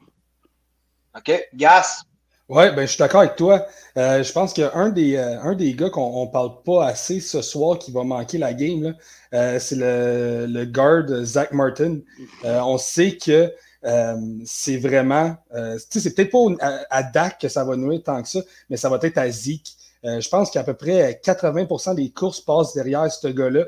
OK. 1.15 1.49
Gas. 1.53 2.03
Oui, 2.47 2.69
ben, 2.71 2.81
je 2.81 2.87
suis 2.87 2.97
d'accord 2.97 3.21
avec 3.21 3.35
toi. 3.35 3.65
Euh, 3.97 4.23
je 4.23 4.31
pense 4.31 4.53
qu'un 4.53 4.89
des, 4.89 5.17
un 5.17 5.53
des 5.53 5.73
gars 5.73 5.89
qu'on 5.89 6.25
ne 6.25 6.31
parle 6.31 6.61
pas 6.63 6.85
assez 6.85 7.19
ce 7.19 7.41
soir 7.41 7.77
qui 7.77 7.91
va 7.91 8.03
manquer 8.03 8.37
la 8.37 8.53
game, 8.53 8.93
c'est 9.31 9.75
le, 9.75 10.47
le 10.47 10.65
guard 10.65 11.07
Zach 11.23 11.53
Martin. 11.53 11.99
on 12.43 12.77
sait 12.77 13.15
que 13.15 13.53
euh, 13.83 14.15
c'est 14.45 14.77
vraiment, 14.77 15.35
euh, 15.53 15.77
c'est 15.89 16.13
peut-être 16.15 16.31
pas 16.31 16.85
à, 16.89 17.03
Dak 17.03 17.39
que 17.39 17.47
ça 17.47 17.63
va 17.63 17.75
nouer 17.75 18.01
tant 18.01 18.21
que 18.21 18.29
ça, 18.29 18.39
mais 18.69 18.77
ça 18.77 18.89
va 18.89 18.99
être 19.01 19.17
à 19.17 19.29
Zeke. 19.29 19.73
Euh, 20.03 20.19
je 20.19 20.29
pense 20.29 20.51
qu'à 20.51 20.63
peu 20.63 20.73
près 20.73 21.19
80% 21.23 21.95
des 21.95 22.09
courses 22.09 22.41
passent 22.41 22.73
derrière 22.73 23.11
ce 23.11 23.27
gars-là. 23.27 23.65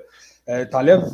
T'enlèves 0.71 1.05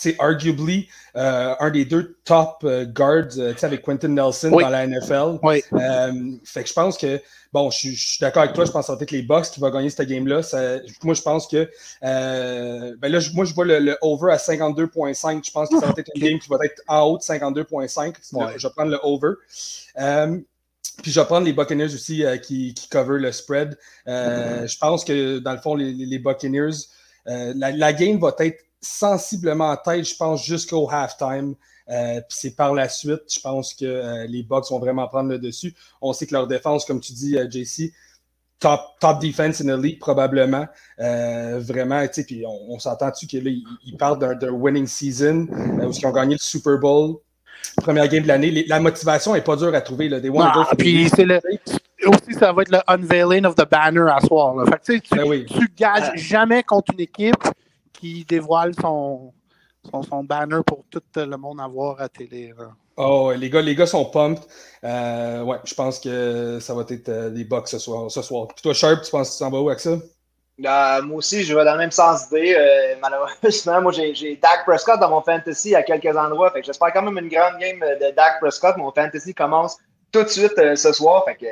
c'est 0.00 0.16
arguably 0.18 0.88
un 1.14 1.70
des 1.70 1.84
deux 1.84 2.16
top 2.24 2.66
guards 2.94 3.38
avec 3.62 3.82
Quentin 3.82 4.08
Nelson 4.08 4.50
dans 4.50 4.68
la 4.68 4.86
NFL. 4.86 5.38
fait 6.44 6.62
que 6.62 6.68
je 6.68 6.72
pense 6.72 6.98
que 6.98 7.20
Bon, 7.52 7.68
je, 7.70 7.90
suis 7.90 8.18
d'accord 8.20 8.44
avec 8.44 8.54
toi. 8.54 8.64
Je 8.64 8.70
pense 8.70 8.82
que 8.82 8.86
ça 8.86 8.94
va 8.94 9.02
être 9.02 9.10
les 9.10 9.22
Bucks 9.22 9.50
qui 9.50 9.58
vont 9.58 9.70
gagner 9.70 9.90
cette 9.90 10.08
game-là. 10.08 10.40
Moi, 11.02 11.14
je 11.14 11.22
pense 11.22 11.48
que. 11.48 11.68
Euh, 12.04 12.96
ben 12.98 13.10
là, 13.10 13.18
moi, 13.34 13.44
je 13.44 13.54
vois 13.54 13.64
le, 13.64 13.96
over 14.02 14.32
à 14.32 14.36
52,5. 14.36 15.44
Je 15.44 15.50
pense 15.50 15.68
que 15.68 15.80
ça 15.80 15.86
va 15.86 15.94
être 15.96 16.10
une 16.14 16.22
game 16.22 16.38
qui 16.38 16.48
va 16.48 16.58
être 16.62 16.80
en 16.86 17.02
haut 17.02 17.18
de 17.18 17.22
52,5. 17.22 18.14
Je 18.56 18.68
vais 18.68 18.72
prendre 18.72 18.92
le 18.92 19.00
over. 19.02 19.34
Euh, 19.98 20.38
puis 21.02 21.10
je 21.10 21.18
vais 21.18 21.26
prendre 21.26 21.46
les 21.46 21.52
Buccaneers 21.52 21.92
aussi 21.92 22.24
euh, 22.24 22.36
qui, 22.36 22.74
qui 22.74 22.88
cover 22.88 23.18
le 23.18 23.32
spread. 23.32 23.76
Je 24.06 24.78
pense 24.78 25.04
que 25.04 25.38
dans 25.40 25.52
le 25.52 25.58
fond, 25.58 25.74
les, 25.74 26.18
Buccaneers, 26.20 26.86
la, 27.26 27.72
la, 27.72 27.92
game 27.92 28.18
va 28.20 28.32
être 28.38 28.64
sensiblement 28.80 29.70
en 29.70 29.76
tête, 29.76 30.04
je 30.04 30.16
pense, 30.16 30.44
jusqu'au 30.44 30.88
halftime. 30.90 31.54
Euh, 31.88 32.20
puis 32.20 32.38
c'est 32.38 32.56
par 32.56 32.72
la 32.72 32.88
suite, 32.88 33.22
je 33.28 33.40
pense 33.40 33.74
que 33.74 33.84
euh, 33.84 34.26
les 34.26 34.42
Bucks 34.42 34.70
vont 34.70 34.78
vraiment 34.78 35.08
prendre 35.08 35.30
le 35.30 35.38
dessus. 35.38 35.74
On 36.00 36.12
sait 36.12 36.26
que 36.26 36.32
leur 36.32 36.46
défense, 36.46 36.84
comme 36.84 37.00
tu 37.00 37.12
dis, 37.12 37.36
euh, 37.36 37.48
JC, 37.50 37.92
top, 38.60 38.80
top 39.00 39.20
defense 39.20 39.60
in 39.60 39.64
the 39.64 39.82
league, 39.82 39.98
probablement. 39.98 40.66
vraiment, 40.98 42.06
tu 42.06 42.14
sais, 42.14 42.24
puis 42.24 42.44
on, 42.46 42.78
s'entend-tu 42.78 43.26
qu'ils 43.26 43.62
ils 43.84 43.96
parlent 43.96 44.18
d'un 44.38 44.50
winning 44.50 44.86
season, 44.86 45.46
où 45.50 45.90
ils 45.90 46.06
ont 46.06 46.12
gagné 46.12 46.34
le 46.34 46.40
Super 46.40 46.78
Bowl, 46.78 47.16
première 47.78 48.06
game 48.06 48.22
de 48.22 48.28
l'année. 48.28 48.64
La 48.68 48.78
motivation 48.78 49.34
n'est 49.34 49.40
pas 49.40 49.56
dure 49.56 49.74
à 49.74 49.80
trouver. 49.80 50.08
Là, 50.08 50.20
des 50.20 50.30
puis 50.78 51.08
c'est 51.08 51.24
le, 51.24 51.40
aussi, 52.06 52.34
ça 52.38 52.52
va 52.52 52.62
être 52.62 52.70
le 52.70 52.80
unveiling 52.86 53.46
of 53.46 53.54
the 53.56 53.68
banner 53.68 54.10
à 54.10 54.20
soir. 54.20 54.54
Fait 54.66 55.00
que, 55.00 55.06
tu, 55.06 55.16
ben 55.16 55.44
tu 55.44 55.72
gages 55.76 56.12
jamais 56.16 56.62
contre 56.62 56.92
une 56.92 57.00
équipe 57.00 57.42
qui 58.00 58.24
dévoile 58.24 58.74
son, 58.80 59.32
son, 59.84 60.24
banner 60.24 60.60
pour 60.66 60.84
tout 60.90 61.02
le 61.16 61.36
monde 61.36 61.60
à 61.60 61.68
voir 61.68 62.00
à 62.00 62.08
télé. 62.08 62.52
Oh, 62.96 63.32
les 63.36 63.48
gars, 63.48 63.62
les 63.62 63.74
gars 63.74 63.86
sont 63.86 64.04
pumped. 64.04 64.42
Euh, 64.84 65.42
ouais, 65.42 65.58
je 65.64 65.74
pense 65.74 65.98
que 65.98 66.58
ça 66.60 66.74
va 66.74 66.84
être 66.88 67.08
euh, 67.08 67.30
des 67.30 67.44
Bucks 67.44 67.68
ce 67.68 67.78
soir. 67.78 68.10
Ce 68.10 68.20
soir. 68.22 68.48
Puis 68.48 68.62
toi, 68.62 68.74
Sharp, 68.74 69.02
tu 69.02 69.10
penses 69.10 69.28
que 69.28 69.32
tu 69.34 69.38
s'en 69.38 69.50
vas 69.50 69.60
où 69.60 69.68
avec 69.68 69.80
ça? 69.80 69.96
Euh, 70.66 71.02
moi 71.02 71.18
aussi, 71.18 71.42
je 71.42 71.54
vais 71.54 71.64
dans 71.64 71.72
le 71.72 71.78
même 71.78 71.90
sens 71.90 72.28
d'idée. 72.28 72.54
Euh, 72.54 72.94
malheureusement, 73.00 73.80
moi, 73.80 73.92
j'ai 73.92 74.36
Dak 74.42 74.64
Prescott 74.66 75.00
dans 75.00 75.10
mon 75.10 75.22
fantasy 75.22 75.74
à 75.74 75.82
quelques 75.82 76.16
endroits. 76.16 76.50
Fait 76.50 76.60
que 76.60 76.66
j'espère 76.66 76.92
quand 76.92 77.02
même 77.02 77.18
une 77.18 77.30
grande 77.30 77.58
game 77.58 77.80
de 77.80 78.14
Dak 78.14 78.40
Prescott. 78.40 78.76
Mon 78.76 78.92
fantasy 78.92 79.34
commence 79.34 79.78
tout 80.12 80.22
de 80.22 80.28
suite 80.28 80.58
euh, 80.58 80.76
ce 80.76 80.92
soir. 80.92 81.24
Fait 81.24 81.36
que 81.36 81.46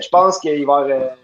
je 0.00 0.08
pense 0.08 0.38
qu'il 0.38 0.64
va 0.66 0.80
y 0.80 0.92
avoir 0.92 1.16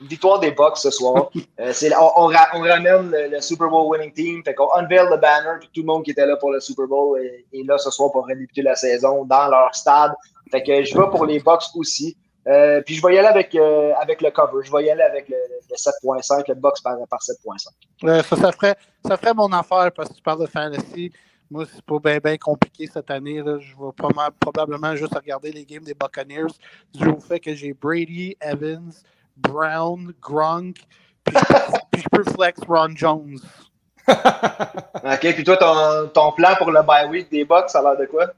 victoire 0.00 0.40
des 0.40 0.50
Bucks 0.50 0.78
ce 0.78 0.90
soir. 0.90 1.30
on, 1.58 2.12
on, 2.16 2.26
ramène 2.28 3.10
le, 3.10 3.40
Super 3.40 3.68
Bowl 3.68 3.90
winning 3.90 4.12
team. 4.12 4.42
Fait 4.44 4.54
qu'on 4.54 4.72
unveil 4.74 5.06
le 5.10 5.16
banner. 5.16 5.58
Puis 5.60 5.70
tout 5.74 5.80
le 5.80 5.86
monde 5.86 6.04
qui 6.04 6.12
était 6.12 6.26
là 6.26 6.36
pour 6.36 6.52
le 6.52 6.60
Super 6.60 6.86
Bowl 6.86 7.20
est, 7.20 7.44
est 7.52 7.64
là 7.64 7.78
ce 7.78 7.90
soir 7.90 8.12
pour 8.12 8.26
débuter 8.26 8.62
la 8.62 8.74
saison 8.74 9.24
dans 9.24 9.48
leur 9.48 9.74
stade. 9.74 10.12
Fait 10.50 10.62
que 10.62 10.84
je 10.84 10.96
vais 10.96 11.08
pour 11.10 11.26
les 11.26 11.40
Bucks 11.40 11.64
aussi. 11.74 12.16
Euh, 12.48 12.80
puis 12.80 12.94
je 12.94 13.06
vais 13.06 13.14
y 13.14 13.18
aller 13.18 13.28
avec, 13.28 13.54
euh, 13.54 13.92
avec 14.00 14.22
le 14.22 14.30
cover. 14.30 14.64
Je 14.64 14.72
vais 14.72 14.84
y 14.84 14.90
aller 14.90 15.02
avec 15.02 15.28
le, 15.28 15.36
7.5, 15.74 16.44
le 16.48 16.54
box 16.54 16.80
par, 16.80 16.96
par 17.08 17.20
7.5. 17.20 18.22
ça, 18.22 18.36
ça, 18.36 18.52
ferait, 18.52 18.76
ça 19.06 19.16
ferait 19.16 19.34
mon 19.34 19.52
affaire 19.52 19.92
parce 19.92 20.08
que 20.08 20.14
tu 20.14 20.22
parles 20.22 20.40
de 20.40 20.46
fantasy. 20.46 21.12
Moi, 21.50 21.64
c'est 21.72 21.84
pas 21.84 21.98
bien 21.98 22.18
ben 22.18 22.38
compliqué 22.38 22.86
cette 22.86 23.10
année. 23.10 23.42
Là. 23.42 23.58
Je 23.58 23.74
vais 23.74 24.30
probablement 24.40 24.96
juste 24.96 25.14
regarder 25.14 25.50
les 25.50 25.64
games 25.64 25.84
des 25.84 25.94
Buccaneers 25.94 26.52
du 26.94 27.04
fait 27.20 27.40
que 27.40 27.54
j'ai 27.54 27.72
Brady, 27.74 28.36
Evans, 28.40 28.92
Brown, 29.38 30.12
Gronk, 30.20 30.76
puis, 31.24 32.02
je 32.02 32.08
peux 32.10 32.24
flex 32.24 32.60
Ron 32.66 32.94
Jones. 32.94 33.38
OK, 34.08 35.34
puis 35.34 35.44
toi, 35.44 35.56
ton, 35.56 36.08
ton, 36.08 36.32
plan 36.32 36.54
pour 36.56 36.70
le 36.70 36.82
bye 36.82 37.08
week 37.08 37.30
des 37.30 37.44
Bucks, 37.44 37.68
ça 37.68 37.80
a 37.80 37.82
l'air 37.82 37.98
de 37.98 38.06
quoi? 38.06 38.32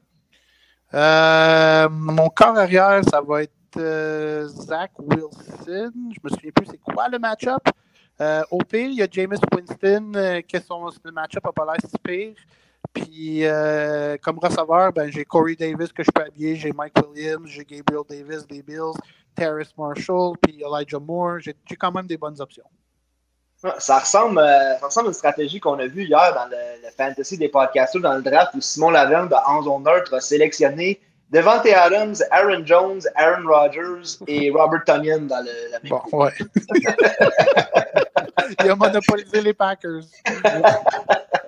Euh, 0.92 1.88
mon 1.88 2.28
corps 2.28 2.59
arrière, 2.59 3.02
ça 3.09 3.21
va 3.21 3.45
être 3.45 3.52
euh, 3.76 4.49
Zach 4.49 4.90
Wilson. 4.99 5.92
Je 5.95 6.19
me 6.23 6.28
souviens 6.28 6.50
plus 6.52 6.66
c'est 6.66 6.80
quoi 6.80 7.09
le 7.09 7.19
match-up. 7.19 7.62
Euh, 8.21 8.42
au 8.50 8.59
pire, 8.59 8.88
il 8.88 8.97
y 8.97 9.02
a 9.02 9.09
Jameis 9.11 9.38
Winston, 9.54 10.42
que 10.52 10.61
son, 10.61 10.90
le 11.04 11.12
match-up 11.12 11.45
n'a 11.45 11.52
pas 11.52 11.64
l'air 11.64 11.76
si 11.85 11.97
pire. 12.02 12.35
Puis, 12.93 13.45
comme 14.23 14.39
receveur, 14.39 14.93
ben, 14.93 15.11
j'ai 15.11 15.25
Corey 15.25 15.55
Davis 15.55 15.93
que 15.93 16.03
je 16.03 16.11
peux 16.11 16.23
habiller, 16.23 16.57
j'ai 16.57 16.73
Mike 16.73 16.95
Williams, 17.09 17.49
j'ai 17.49 17.65
Gabriel 17.65 18.03
Davis 18.09 18.47
des 18.47 18.63
Bills, 18.63 18.99
Terrace 19.35 19.73
Marshall, 19.77 20.35
puis 20.43 20.61
Elijah 20.61 20.99
Moore. 20.99 21.39
J'ai 21.41 21.55
quand 21.79 21.93
même 21.93 22.07
des 22.07 22.17
bonnes 22.17 22.41
options. 22.41 22.65
Ça 23.79 23.99
ressemble, 23.99 24.41
ça 24.81 24.87
ressemble 24.87 25.09
à 25.09 25.11
une 25.11 25.15
stratégie 25.15 25.61
qu'on 25.61 25.79
a 25.79 25.87
vue 25.87 26.05
hier 26.05 26.35
dans 26.35 26.47
le, 26.47 26.57
fantasy 26.97 27.37
des 27.37 27.51
podcasts, 27.51 27.99
dans 27.99 28.15
le 28.15 28.23
draft, 28.23 28.55
où 28.55 28.61
Simon 28.61 28.91
Laverne 28.91 29.29
de 29.29 29.35
Hans 29.35 29.81
Neutre 29.81 30.15
a 30.15 30.21
sélectionné 30.21 30.99
Devante 31.31 31.67
Adams, 31.67 32.17
Aaron 32.33 32.65
Jones, 32.65 33.03
Aaron 33.15 33.47
Rodgers 33.47 34.19
et 34.27 34.51
Robert 34.51 34.83
Tonyan 34.85 35.27
dans 35.27 35.45
le, 35.45 35.71
la 35.71 35.79
même 35.79 35.91
Bon, 35.91 36.03
ouais. 36.19 36.33
Il 38.65 38.71
a 38.71 38.75
monopolisé 38.75 39.41
les 39.41 39.55
Packers. 39.55 40.03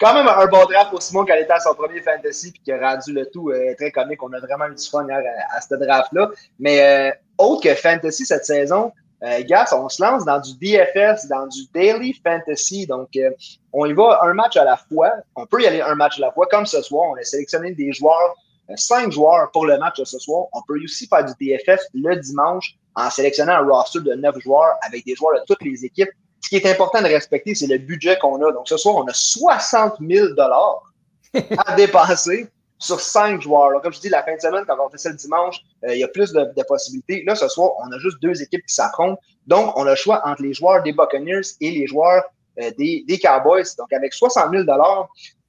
Quand 0.00 0.14
même 0.14 0.28
un 0.28 0.46
bon 0.46 0.64
draft 0.66 0.90
pour 0.90 1.02
Simon 1.02 1.24
qui 1.24 1.32
était 1.32 1.50
à 1.52 1.60
son 1.60 1.74
premier 1.74 2.00
fantasy 2.00 2.52
et 2.54 2.58
qui 2.58 2.72
a 2.72 2.78
rendu 2.78 3.12
le 3.12 3.26
tout 3.26 3.50
euh, 3.50 3.74
très 3.76 3.90
comique. 3.90 4.22
On 4.22 4.32
a 4.32 4.40
vraiment 4.40 4.66
eu 4.66 4.74
du 4.74 4.88
fun 4.88 5.06
à, 5.08 5.60
ce 5.60 5.74
draft-là. 5.74 6.30
Mais 6.58 6.80
euh, 6.82 7.10
autre 7.38 7.62
que 7.62 7.74
fantasy 7.74 8.26
cette 8.26 8.44
saison, 8.44 8.92
euh, 9.24 9.42
gars, 9.44 9.66
on 9.72 9.88
se 9.88 10.02
lance 10.02 10.24
dans 10.24 10.40
du 10.40 10.52
DFS, 10.54 11.26
dans 11.26 11.46
du 11.46 11.62
Daily 11.74 12.14
Fantasy. 12.24 12.86
Donc, 12.86 13.08
euh, 13.16 13.30
on 13.72 13.86
y 13.86 13.92
va 13.92 14.20
un 14.22 14.34
match 14.34 14.56
à 14.56 14.64
la 14.64 14.76
fois. 14.76 15.12
On 15.34 15.46
peut 15.46 15.62
y 15.62 15.66
aller 15.66 15.80
un 15.80 15.94
match 15.94 16.18
à 16.18 16.20
la 16.22 16.32
fois. 16.32 16.46
Comme 16.50 16.66
ce 16.66 16.80
soir, 16.82 17.08
on 17.10 17.14
a 17.16 17.22
sélectionné 17.22 17.72
des 17.72 17.92
joueurs 17.92 18.34
cinq 18.76 19.10
joueurs 19.10 19.50
pour 19.50 19.66
le 19.66 19.78
match 19.78 19.98
de 19.98 20.04
ce 20.04 20.18
soir. 20.18 20.46
On 20.52 20.60
peut 20.68 20.78
aussi 20.84 21.06
faire 21.06 21.24
du 21.24 21.32
DFS 21.40 21.88
le 21.94 22.16
dimanche 22.16 22.74
en 22.94 23.08
sélectionnant 23.10 23.54
un 23.54 23.66
roster 23.66 24.00
de 24.00 24.12
neuf 24.14 24.38
joueurs 24.40 24.76
avec 24.82 25.04
des 25.06 25.14
joueurs 25.14 25.40
de 25.40 25.44
toutes 25.46 25.62
les 25.62 25.84
équipes. 25.84 26.10
Ce 26.40 26.48
qui 26.48 26.56
est 26.56 26.66
important 26.66 27.00
de 27.00 27.06
respecter, 27.06 27.54
c'est 27.54 27.66
le 27.66 27.78
budget 27.78 28.18
qu'on 28.18 28.42
a. 28.42 28.52
Donc, 28.52 28.68
ce 28.68 28.76
soir, 28.76 28.96
on 28.96 29.06
a 29.06 29.12
60 29.12 29.94
000 30.00 30.28
à 30.38 31.74
dépenser 31.76 32.48
sur 32.78 33.00
cinq 33.00 33.42
joueurs. 33.42 33.82
comme 33.82 33.92
je 33.92 34.00
dis, 34.00 34.08
la 34.08 34.22
fin 34.22 34.36
de 34.36 34.40
semaine, 34.40 34.64
quand 34.66 34.76
on 34.80 34.88
fait 34.88 34.98
ça 34.98 35.10
le 35.10 35.16
dimanche, 35.16 35.60
euh, 35.84 35.94
il 35.94 36.00
y 36.00 36.04
a 36.04 36.08
plus 36.08 36.32
de, 36.32 36.62
possibilités. 36.66 37.24
Là, 37.26 37.34
ce 37.34 37.48
soir, 37.48 37.72
on 37.84 37.90
a 37.92 37.98
juste 37.98 38.22
deux 38.22 38.40
équipes 38.40 38.64
qui 38.66 38.74
s'affrontent. 38.74 39.20
Donc, 39.46 39.76
on 39.76 39.86
a 39.86 39.90
le 39.90 39.96
choix 39.96 40.22
entre 40.24 40.42
les 40.42 40.54
joueurs 40.54 40.82
des 40.82 40.92
Buccaneers 40.92 41.40
et 41.60 41.70
les 41.72 41.86
joueurs 41.86 42.22
euh, 42.60 42.70
des, 42.78 43.04
des, 43.06 43.18
Cowboys. 43.18 43.64
Donc, 43.76 43.92
avec 43.92 44.14
60 44.14 44.52
000 44.52 44.64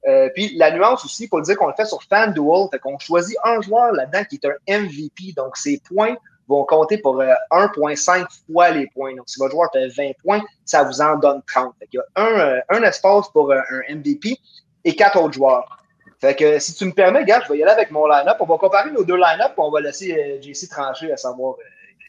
euh, 0.08 0.30
puis 0.34 0.56
la 0.56 0.70
nuance 0.70 1.04
aussi, 1.04 1.28
pour 1.28 1.42
dire 1.42 1.56
qu'on 1.56 1.66
le 1.66 1.74
fait 1.76 1.84
sur 1.84 2.02
FanDuel, 2.02 2.68
fait 2.72 2.78
qu'on 2.78 2.98
choisit 2.98 3.36
un 3.44 3.60
joueur 3.60 3.92
là-dedans 3.92 4.24
qui 4.24 4.40
est 4.42 4.46
un 4.46 4.80
MVP, 4.80 5.34
donc 5.36 5.56
ses 5.56 5.80
points 5.86 6.16
vont 6.50 6.64
compter 6.64 6.98
pour 6.98 7.16
1,5 7.22 8.20
euh, 8.20 8.24
fois 8.52 8.70
les 8.70 8.88
points. 8.88 9.14
Donc, 9.14 9.28
si 9.28 9.38
votre 9.38 9.52
joueur 9.52 9.70
fait 9.72 9.88
20 9.88 10.12
points, 10.22 10.42
ça 10.64 10.82
vous 10.82 11.00
en 11.00 11.16
donne 11.16 11.40
30. 11.46 11.74
Fait 11.78 11.88
il 11.92 11.96
y 11.96 12.00
a 12.00 12.04
un, 12.16 12.40
euh, 12.40 12.60
un 12.68 12.82
espace 12.82 13.28
pour 13.30 13.52
un 13.52 13.62
MVP 13.88 14.36
et 14.84 14.96
quatre 14.96 15.18
autres 15.20 15.34
joueurs. 15.34 15.78
Fait 16.20 16.34
que 16.34 16.58
si 16.58 16.74
tu 16.74 16.84
me 16.84 16.92
permets, 16.92 17.24
gars, 17.24 17.40
je 17.46 17.52
vais 17.52 17.58
y 17.58 17.62
aller 17.62 17.72
avec 17.72 17.90
mon 17.90 18.06
line-up. 18.06 18.36
On 18.40 18.44
va 18.44 18.58
comparer 18.58 18.90
nos 18.90 19.04
deux 19.04 19.16
line-up, 19.16 19.52
on 19.56 19.70
va 19.70 19.80
laisser 19.80 20.40
JC 20.42 20.68
trancher 20.68 21.12
à 21.12 21.16
savoir 21.16 21.54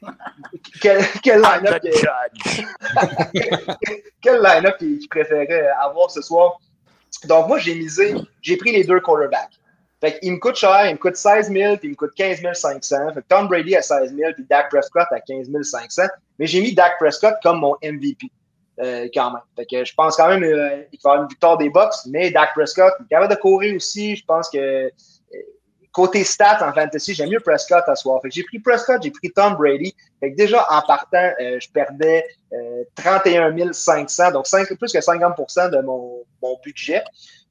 quel, 0.82 1.06
quel 1.24 1.42
line-up 1.42 1.82
quel 4.22 4.42
line-up 4.42 4.78
qu'il 4.80 5.08
préférait 5.08 5.70
avoir 5.80 6.12
ce 6.12 6.22
soir. 6.22 6.60
Donc, 7.26 7.48
moi, 7.48 7.60
j'ai 7.60 7.76
misé, 7.76 8.16
j'ai 8.42 8.58
pris 8.58 8.72
les 8.72 8.84
deux 8.84 9.00
quarterbacks. 9.00 9.61
Fait 10.02 10.20
qu'il 10.20 10.34
me 10.34 10.40
coûte 10.40 10.56
cher, 10.56 10.88
il 10.88 10.94
me 10.94 10.98
coûte 10.98 11.16
16 11.16 11.52
000, 11.52 11.78
puis 11.78 11.90
il 11.90 11.92
me 11.92 11.96
coûte 11.96 12.12
15 12.16 12.42
500. 12.54 13.14
Fait 13.14 13.22
Tom 13.28 13.48
Brady 13.48 13.76
à 13.76 13.82
16 13.82 14.16
000, 14.16 14.34
puis 14.34 14.46
Dak 14.50 14.70
Prescott 14.70 15.08
à 15.12 15.20
15 15.20 15.48
500. 15.62 16.04
Mais 16.40 16.48
j'ai 16.48 16.62
mis 16.62 16.74
Dak 16.74 16.98
Prescott 17.00 17.36
comme 17.44 17.60
mon 17.60 17.76
MVP, 17.84 18.28
euh, 18.80 19.08
quand 19.14 19.32
même. 19.32 19.42
Fait 19.56 19.66
que 19.66 19.86
je 19.86 19.94
pense 19.94 20.18
quand 20.18 20.28
même 20.28 20.44
euh, 20.44 20.82
qu'il 20.90 21.00
va 21.04 21.12
avoir 21.12 21.24
une 21.24 21.30
victoire 21.30 21.58
des 21.58 21.70
Bucks, 21.70 21.94
mais 22.08 22.32
Dak 22.32 22.54
Prescott, 22.56 22.94
il 23.00 23.04
est 23.04 23.10
capable 23.10 23.34
de 23.34 23.40
courir 23.40 23.76
aussi. 23.76 24.16
Je 24.16 24.26
pense 24.26 24.50
que 24.50 24.92
côté 25.92 26.24
stats 26.24 26.66
en 26.68 26.74
fantasy, 26.74 27.14
j'aime 27.14 27.30
mieux 27.30 27.40
Prescott 27.40 27.84
à 27.88 27.96
soir. 27.96 28.22
j'ai 28.26 28.44
pris 28.44 28.60
Prescott, 28.60 29.02
j'ai 29.04 29.12
pris 29.12 29.32
Tom 29.32 29.56
Brady. 29.56 29.94
Fait 30.20 30.32
que 30.32 30.38
déjà, 30.38 30.66
en 30.70 30.82
partant, 30.82 31.32
euh, 31.42 31.60
je 31.60 31.70
perdais 31.70 32.26
31 32.96 33.58
euh, 33.58 33.74
500, 33.74 34.32
donc 34.32 34.48
5, 34.48 34.68
plus 34.68 34.92
que 34.92 35.00
50% 35.00 35.70
de 35.70 35.82
mon, 35.82 36.24
budget. 36.64 37.04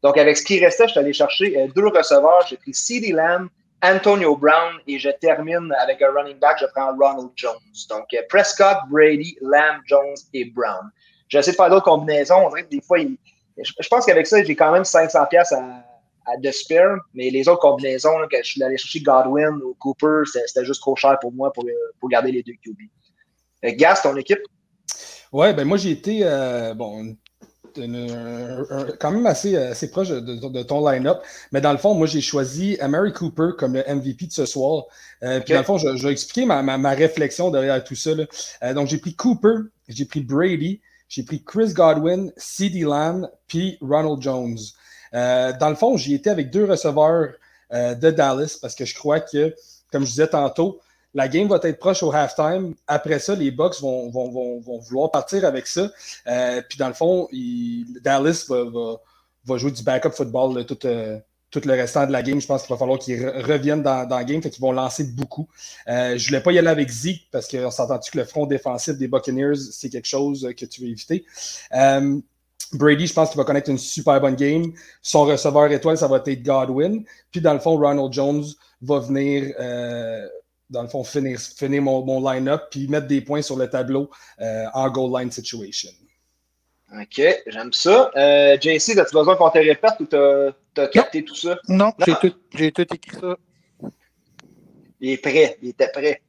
Donc, 0.03 0.17
avec 0.17 0.37
ce 0.37 0.45
qui 0.45 0.65
restait, 0.65 0.85
je 0.87 0.93
suis 0.93 1.01
allé 1.01 1.13
chercher 1.13 1.59
euh, 1.59 1.69
deux 1.75 1.89
receveurs. 1.89 2.47
J'ai 2.49 2.57
pris 2.57 2.73
CeeDee 2.73 3.13
Lamb, 3.13 3.49
Antonio 3.83 4.37
Brown 4.37 4.75
et 4.87 4.99
je 4.99 5.11
termine 5.21 5.75
avec 5.81 6.01
un 6.03 6.11
running 6.13 6.39
back, 6.39 6.59
je 6.61 6.67
prends 6.75 6.95
Ronald 6.97 7.31
Jones. 7.37 7.59
Donc, 7.89 8.05
Prescott, 8.29 8.79
Brady, 8.91 9.37
Lamb, 9.41 9.81
Jones 9.87 10.17
et 10.35 10.47
Brown. 10.47 10.91
J'essaie 11.29 11.53
de 11.53 11.57
faire 11.57 11.71
d'autres 11.71 11.85
combinaisons. 11.85 12.47
On 12.47 12.49
dirait 12.49 12.65
que 12.65 12.71
des 12.71 12.81
fois, 12.81 12.99
je 12.99 13.89
pense 13.89 14.07
qu'avec 14.07 14.27
ça, 14.27 14.43
j'ai 14.43 14.57
quand 14.57 14.73
même 14.73 14.85
500 14.85 15.27
pièces 15.27 15.53
à 15.53 15.85
de 16.39 16.51
spare, 16.51 16.99
mais 17.15 17.31
les 17.31 17.49
autres 17.49 17.61
combinaisons, 17.61 18.11
je 18.31 18.43
suis 18.43 18.63
allé 18.63 18.77
chercher 18.77 19.01
Godwin 19.01 19.61
ou 19.65 19.75
Cooper, 19.79 20.23
c'était 20.25 20.65
juste 20.65 20.81
trop 20.81 20.97
cher 20.97 21.19
pour 21.21 21.33
moi 21.33 21.53
pour, 21.53 21.65
pour 21.99 22.09
garder 22.09 22.33
les 22.33 22.43
deux 22.43 22.55
QB. 22.65 22.79
Euh, 23.65 23.73
Gas, 23.77 24.01
ton 24.03 24.17
équipe? 24.17 24.41
Ouais, 25.33 25.55
ben 25.55 25.65
moi 25.65 25.77
j'ai 25.77 25.91
été 25.91 26.21
euh, 26.23 26.75
bon, 26.75 27.17
quand 28.99 29.11
même 29.11 29.27
assez, 29.27 29.57
assez 29.57 29.91
proche 29.91 30.09
de, 30.09 30.63
ton 30.63 30.89
line-up. 30.89 31.23
Mais 31.53 31.61
dans 31.61 31.73
le 31.73 31.79
fond, 31.79 31.95
moi 31.95 32.07
j'ai 32.07 32.21
choisi 32.21 32.79
Mary 32.89 33.13
Cooper 33.13 33.51
comme 33.59 33.75
le 33.75 33.85
MVP 33.87 34.27
de 34.27 34.33
ce 34.33 34.47
soir. 34.47 34.85
Euh, 35.23 35.41
puis 35.41 35.53
dans 35.53 35.61
le 35.61 35.65
fond, 35.65 35.79
je, 35.79 35.89
vais 35.89 36.13
expliquer 36.13 36.47
ma, 36.47 36.63
ma, 36.63 36.91
réflexion 36.91 37.51
derrière 37.51 37.83
tout 37.85 37.95
ça. 37.95 38.13
donc 38.75 38.89
j'ai 38.89 38.99
pris 38.99 39.15
Cooper, 39.15 39.55
j'ai 39.89 40.05
pris 40.05 40.21
Brady, 40.21 40.81
j'ai 41.09 41.25
pris 41.25 41.43
Chris 41.43 41.73
Godwin, 41.73 42.33
CeeDee 42.37 42.83
Lamb, 42.83 43.29
puis 43.49 43.79
Ronald 43.81 44.23
Jones. 44.23 44.59
Euh, 45.15 45.53
dans 45.59 45.69
le 45.69 45.75
fond, 45.75 45.97
j'y 45.97 46.15
étais 46.15 46.31
avec 46.31 46.51
deux 46.51 46.65
receveurs 46.65 47.33
euh, 47.73 47.95
de 47.95 48.11
Dallas 48.11 48.59
parce 48.61 48.75
que 48.75 48.85
je 48.85 48.95
crois 48.95 49.21
que, 49.21 49.55
comme 49.91 50.05
je 50.05 50.11
disais 50.11 50.29
tantôt, 50.29 50.81
la 51.15 51.29
game 51.29 51.49
va 51.49 51.59
être 51.63 51.79
proche 51.79 52.03
au 52.03 52.13
halftime. 52.13 52.75
Après 52.87 53.19
ça, 53.19 53.35
les 53.35 53.51
Bucks 53.51 53.81
vont, 53.81 54.11
vont, 54.11 54.31
vont, 54.31 54.61
vont 54.61 54.79
vouloir 54.79 55.11
partir 55.11 55.45
avec 55.45 55.67
ça. 55.67 55.91
Euh, 56.27 56.63
puis 56.69 56.79
dans 56.79 56.89
le 56.89 56.95
fond, 56.95 57.29
Dallas 58.03 58.47
va, 58.49 58.99
va, 59.45 59.59
jouer 59.59 59.73
du 59.73 59.83
backup 59.83 60.11
football 60.11 60.65
tout, 60.67 60.77
tout, 60.77 61.61
le 61.65 61.73
restant 61.73 62.07
de 62.07 62.13
la 62.13 62.23
game. 62.23 62.41
Je 62.41 62.47
pense 62.47 62.63
qu'il 62.63 62.73
va 62.73 62.79
falloir 62.79 62.99
qu'ils 62.99 63.27
reviennent 63.29 63.83
dans, 63.83 64.09
la 64.09 64.25
game, 64.25 64.41
fait 64.41 64.51
qu'ils 64.51 64.63
vont 64.63 64.73
lancer 64.73 65.05
beaucoup. 65.05 65.49
je 65.87 66.13
ne 66.13 66.27
voulais 66.27 66.43
pas 66.43 66.53
y 66.53 66.59
aller 66.59 66.69
avec 66.69 66.89
Zeke 66.89 67.29
parce 67.33 67.49
qu'on 67.49 67.71
s'entend-tu 67.71 68.13
que 68.13 68.19
le 68.19 68.25
front 68.25 68.47
défensif 68.47 68.97
des 68.97 69.09
Buccaneers, 69.09 69.57
c'est 69.57 69.89
quelque 69.89 70.09
chose 70.09 70.49
que 70.57 70.65
tu 70.65 70.83
veux 70.83 70.89
éviter. 70.89 71.25
Brady, 72.73 73.07
je 73.07 73.15
pense 73.15 73.31
qu'il 73.31 73.39
va 73.39 73.45
connaître 73.45 73.69
une 73.69 73.79
super 73.79 74.21
bonne 74.21 74.37
game. 74.37 74.73
Son 75.03 75.25
receveur 75.25 75.71
étoile, 75.73 75.99
ça 75.99 76.07
va 76.07 76.23
être 76.25 76.43
Godwin. 76.43 77.05
Puis 77.33 77.41
dans 77.41 77.53
le 77.53 77.59
fond, 77.59 77.77
Ronald 77.77 78.13
Jones 78.13 78.45
va 78.81 79.01
venir, 79.01 79.53
euh, 79.59 80.29
dans 80.71 80.83
le 80.83 80.89
fond, 80.89 81.05
finir, 81.05 81.39
finir 81.39 81.83
mon, 81.83 82.05
mon 82.05 82.33
line-up 82.33 82.69
puis 82.71 82.89
mettre 82.89 83.09
des 83.09 83.21
points 83.21 83.43
sur 83.43 83.57
le 83.57 83.69
tableau 83.69 84.09
euh, 84.41 84.67
en 84.73 84.89
goal 84.89 85.21
line 85.21 85.31
situation. 85.31 85.91
OK, 86.93 87.23
j'aime 87.47 87.73
ça. 87.73 88.11
Euh, 88.17 88.57
JC, 88.61 88.99
as-tu 88.99 89.15
besoin 89.15 89.37
qu'on 89.37 89.51
te 89.51 89.59
répète 89.59 89.95
ou 90.01 90.07
t'as 90.07 90.53
as 90.77 90.89
capté 90.89 91.25
tout 91.25 91.37
ça? 91.37 91.59
Non, 91.69 91.93
j'ai 92.05 92.15
tout, 92.21 92.31
tout, 92.31 92.95
écrit 92.95 93.21
ça. 93.21 93.37
Il 95.01 95.11
est 95.11 95.19
prêt, 95.19 95.59
il 95.63 95.69
était 95.71 95.91
prêt. 95.93 96.23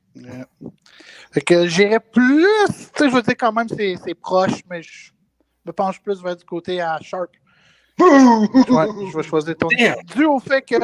Fait 1.32 1.42
que 1.42 1.68
j'irais 1.68 2.00
plus, 2.00 2.46
tu 2.68 2.74
sais, 2.96 3.10
je 3.10 3.16
veux 3.16 3.22
dire 3.22 3.36
quand 3.38 3.54
même 3.54 3.68
c'est 3.70 4.14
proche, 4.16 4.62
mais 4.70 4.84
je 4.84 5.12
me 5.66 5.72
penche 5.72 6.02
plus 6.02 6.22
vers 6.22 6.36
du 6.36 6.46
côté 6.46 6.82
à 6.82 7.00
Sharp. 7.02 7.32
Ouais, 8.00 8.88
je 9.12 9.18
vais 9.18 9.24
choisir 9.24 9.56
ton. 9.58 9.68
Dû 10.16 10.26
au 10.26 10.40
fait 10.40 10.62
que 10.62 10.76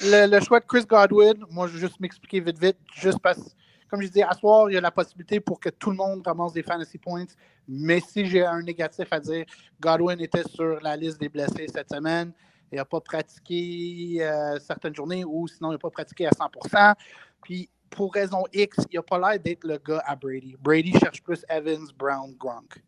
le, 0.00 0.40
choix 0.40 0.60
de 0.60 0.66
Chris 0.66 0.84
Godwin, 0.84 1.44
moi 1.50 1.66
je 1.66 1.74
vais 1.74 1.80
juste 1.80 2.00
m'expliquer 2.00 2.40
vite 2.40 2.58
vite, 2.58 2.76
juste 2.94 3.18
parce 3.20 3.38
que, 3.38 3.50
comme 3.88 4.02
je 4.02 4.08
dis, 4.08 4.22
à 4.22 4.32
soir, 4.32 4.68
il 4.70 4.74
y 4.74 4.76
a 4.76 4.80
la 4.80 4.90
possibilité 4.90 5.40
pour 5.40 5.60
que 5.60 5.68
tout 5.68 5.90
le 5.90 5.96
monde 5.96 6.22
ramasse 6.26 6.52
des 6.52 6.62
fantasy 6.62 6.98
points. 6.98 7.26
Mais 7.68 8.00
si 8.00 8.26
j'ai 8.26 8.44
un 8.44 8.62
négatif 8.62 9.06
à 9.10 9.20
dire, 9.20 9.44
Godwin 9.80 10.20
était 10.20 10.42
sur 10.48 10.80
la 10.80 10.96
liste 10.96 11.20
des 11.20 11.28
blessés 11.28 11.66
cette 11.72 11.90
semaine. 11.90 12.32
Il 12.72 12.76
n'a 12.76 12.84
pas 12.84 13.00
pratiqué 13.00 14.16
euh, 14.20 14.58
certaines 14.58 14.94
journées 14.94 15.24
ou 15.24 15.46
sinon 15.46 15.70
il 15.70 15.74
n'a 15.74 15.78
pas 15.78 15.90
pratiqué 15.90 16.26
à 16.26 16.30
100% 16.30 16.94
Puis 17.42 17.70
pour 17.90 18.12
raison 18.12 18.42
X, 18.52 18.78
il 18.90 18.96
n'a 18.96 19.02
pas 19.02 19.18
l'air 19.18 19.40
d'être 19.40 19.64
le 19.64 19.78
gars 19.78 20.02
à 20.04 20.16
Brady. 20.16 20.56
Brady 20.58 20.92
cherche 20.98 21.22
plus 21.22 21.44
Evans, 21.48 21.86
Brown, 21.96 22.34
Gronk. 22.36 22.82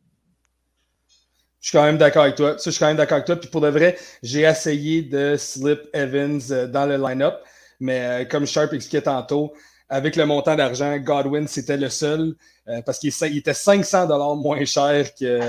Je 1.60 1.68
suis 1.68 1.78
quand 1.78 1.84
même 1.84 1.98
d'accord 1.98 2.22
avec 2.22 2.36
toi. 2.36 2.56
je 2.62 2.70
suis 2.70 2.78
quand 2.78 2.86
même 2.86 2.96
d'accord 2.96 3.16
avec 3.16 3.26
toi. 3.26 3.36
Puis 3.36 3.48
pour 3.48 3.60
de 3.60 3.68
vrai, 3.68 3.96
j'ai 4.22 4.42
essayé 4.42 5.02
de 5.02 5.36
slip 5.36 5.80
Evans 5.92 6.40
euh, 6.50 6.66
dans 6.66 6.86
le 6.86 6.96
line-up. 6.96 7.40
Mais 7.80 8.00
euh, 8.00 8.24
comme 8.24 8.46
Sharp 8.46 8.72
expliquait 8.72 9.02
tantôt, 9.02 9.52
avec 9.88 10.16
le 10.16 10.26
montant 10.26 10.54
d'argent, 10.54 10.96
Godwin, 10.98 11.48
c'était 11.48 11.76
le 11.76 11.88
seul 11.88 12.34
euh, 12.68 12.82
parce 12.82 12.98
qu'il 12.98 13.12
était 13.36 13.54
500 13.54 14.06
dollars 14.06 14.36
moins 14.36 14.64
cher 14.64 15.14
que, 15.14 15.40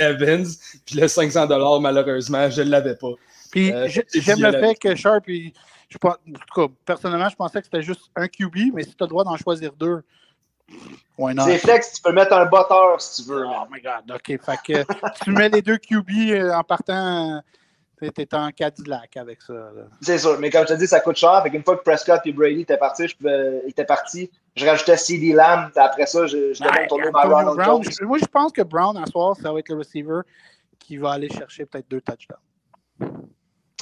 Evans. 0.00 0.46
Puis 0.84 0.96
le 0.96 1.08
500 1.08 1.46
dollars, 1.46 1.80
malheureusement, 1.80 2.50
je 2.50 2.62
ne 2.62 2.70
l'avais 2.70 2.96
pas. 2.96 3.12
Puis 3.50 3.72
j'aime 4.14 4.42
le 4.42 4.52
fait 4.52 4.74
que 4.76 4.94
Sharp, 4.94 5.24
je, 5.26 5.98
en 6.02 6.12
tout 6.12 6.54
cas, 6.54 6.72
personnellement, 6.84 7.28
je 7.28 7.36
pensais 7.36 7.60
que 7.60 7.64
c'était 7.64 7.82
juste 7.82 8.10
un 8.14 8.28
QB, 8.28 8.74
mais 8.74 8.84
si 8.84 8.94
tu 8.94 9.02
as 9.02 9.06
le 9.06 9.10
droit 9.10 9.24
d'en 9.24 9.36
choisir 9.36 9.72
deux, 9.72 10.02
c'est 11.44 11.58
flex, 11.58 11.92
tu 11.94 12.02
peux 12.02 12.12
mettre 12.12 12.32
un 12.32 12.46
botteur 12.46 13.00
si 13.00 13.22
tu 13.22 13.28
veux. 13.28 13.44
Oh 13.46 13.64
my 13.70 13.80
God, 13.80 14.14
OK. 14.14 14.26
Fait 14.26 14.84
que 14.84 15.22
tu 15.24 15.30
mets 15.32 15.48
les 15.48 15.62
deux 15.62 15.76
QB 15.76 16.10
euh, 16.30 16.52
en 16.52 16.62
partant, 16.62 17.42
t'es 18.00 18.34
en 18.34 18.50
Cadillac 18.50 19.16
avec 19.16 19.42
ça. 19.42 19.70
C'est 20.00 20.18
sûr, 20.18 20.38
mais 20.38 20.50
comme 20.50 20.62
je 20.62 20.74
te 20.74 20.78
dis, 20.78 20.86
ça 20.86 21.00
coûte 21.00 21.16
cher. 21.16 21.42
Fait 21.42 21.50
qu'une 21.50 21.62
fois 21.62 21.76
que 21.76 21.82
Prescott 21.82 22.20
et 22.24 22.32
Brady 22.32 22.62
étaient 22.62 22.78
partis, 22.78 23.08
je 23.08 23.16
pouvais, 23.16 23.62
étaient 23.66 23.84
partis, 23.84 24.30
je 24.56 24.66
rajoutais 24.66 24.96
CD 24.96 25.32
Lamb. 25.32 25.70
Après 25.76 26.06
ça, 26.06 26.26
je, 26.26 26.54
je 26.54 26.62
devais 26.62 26.86
tourner 26.86 27.10
ma 27.10 27.22
Ronald 27.22 27.56
Brown, 27.56 27.82
Moi, 28.02 28.18
je 28.18 28.26
pense 28.26 28.52
que 28.52 28.62
Brown, 28.62 28.96
à 28.96 29.06
soir, 29.06 29.36
ça 29.36 29.52
va 29.52 29.58
être 29.58 29.68
le 29.68 29.76
receiver 29.76 30.20
qui 30.78 30.96
va 30.96 31.12
aller 31.12 31.28
chercher 31.28 31.66
peut-être 31.66 31.90
deux 31.90 32.00
touchdowns. 32.00 32.38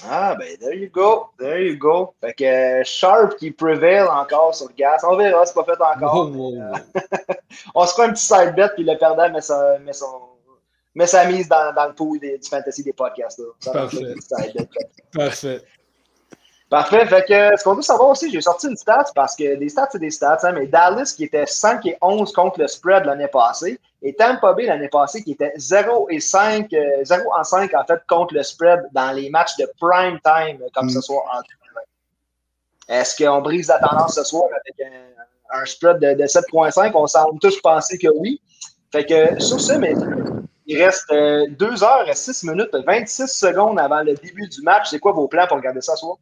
Ah, 0.05 0.35
ben, 0.35 0.57
there 0.59 0.75
you 0.75 0.89
go. 0.89 1.31
There 1.39 1.61
you 1.61 1.77
go. 1.77 2.15
Fait 2.21 2.35
que 2.35 2.45
euh, 2.45 2.85
Sharp 2.85 3.37
qui 3.37 3.51
prevail 3.51 4.03
encore 4.03 4.55
sur 4.55 4.69
le 4.69 4.75
gaz. 4.75 5.03
On 5.05 5.17
verra, 5.17 5.45
c'est 5.47 5.55
pas 5.55 5.65
fait 5.65 5.81
encore. 5.81 6.29
Euh, 6.29 7.35
on 7.75 7.87
se 7.87 7.95
fait 7.95 8.03
un 8.03 8.13
petit 8.13 8.25
side 8.25 8.55
bet, 8.55 8.69
puis 8.75 8.85
le 8.85 8.97
perdant 8.97 9.31
met, 9.31 9.41
sa, 9.41 9.79
met, 9.79 9.93
son, 9.93 10.21
met 10.95 11.07
sa 11.07 11.25
mise 11.27 11.49
dans, 11.49 11.73
dans 11.75 11.87
le 11.87 11.95
pool 11.95 12.19
des, 12.19 12.39
du 12.39 12.49
fantasy 12.49 12.83
des 12.83 12.93
podcasts. 12.93 13.39
Là. 13.39 13.73
Parfait. 13.73 14.15
Parfait. 15.13 15.63
Parfait. 16.71 17.07
Fait 17.07 17.25
que 17.27 17.57
ce 17.57 17.65
qu'on 17.65 17.75
veut 17.75 17.83
savoir 17.83 18.11
aussi, 18.11 18.31
j'ai 18.31 18.43
sorti 18.43 18.69
une 18.69 18.77
stat 18.77 19.07
parce 19.15 19.35
que 19.35 19.57
des 19.57 19.71
stats, 19.71 19.89
c'est 19.91 19.99
des 19.99 20.11
stats, 20.11 20.41
hein, 20.43 20.53
mais 20.53 20.67
Dallas 20.67 21.15
qui 21.17 21.25
était 21.25 21.47
5 21.47 21.87
et 21.87 21.97
11 22.03 22.31
contre 22.33 22.61
le 22.61 22.69
spread 22.69 23.07
l'année 23.07 23.29
passée, 23.29 23.81
et 24.03 24.15
Tampa 24.15 24.53
Bay 24.53 24.67
l'année 24.67 24.89
passée 24.89 25.23
qui 25.23 25.33
était 25.33 25.53
0 25.57 26.09
et 26.11 26.21
5, 26.21 26.69
0 26.71 27.21
euh, 27.21 27.39
en 27.39 27.43
5 27.43 27.73
en 27.73 27.85
fait 27.85 28.01
contre 28.07 28.35
le 28.35 28.43
spread 28.43 28.83
dans 28.93 29.13
les 29.13 29.31
matchs 29.31 29.57
de 29.57 29.71
prime 29.81 30.19
time 30.23 30.63
comme 30.75 30.91
ce 30.91 30.99
mm. 30.99 31.03
soir 31.03 31.23
en 31.33 32.93
Est-ce 32.93 33.25
qu'on 33.25 33.41
brise 33.41 33.69
la 33.69 33.79
tendance 33.79 34.17
ce 34.17 34.25
soir 34.25 34.45
avec 34.53 34.93
un, 35.51 35.65
spread 35.65 36.01
de, 36.01 36.23
7.5? 36.23 36.93
On 36.95 37.07
semble 37.07 37.39
tous 37.41 37.59
penser 37.63 37.97
que 37.97 38.09
oui. 38.15 38.43
Fait 38.93 39.07
que 39.07 39.41
sur 39.43 39.59
ce, 39.59 39.73
mais 39.73 39.95
il 40.67 40.83
reste 40.83 41.09
2 41.09 41.15
euh, 41.17 41.83
heures 41.83 42.07
et 42.07 42.15
6 42.15 42.45
minutes, 42.45 42.77
26 42.87 43.27
secondes 43.27 43.81
avant 43.81 44.03
le 44.03 44.13
début 44.15 44.47
du 44.49 44.61
match. 44.61 44.91
C'est 44.91 44.99
quoi 44.99 45.13
vos 45.13 45.29
plans 45.29 45.47
pour 45.47 45.57
regarder 45.57 45.81
ça 45.81 45.97
ce 45.97 46.01
soir? 46.01 46.19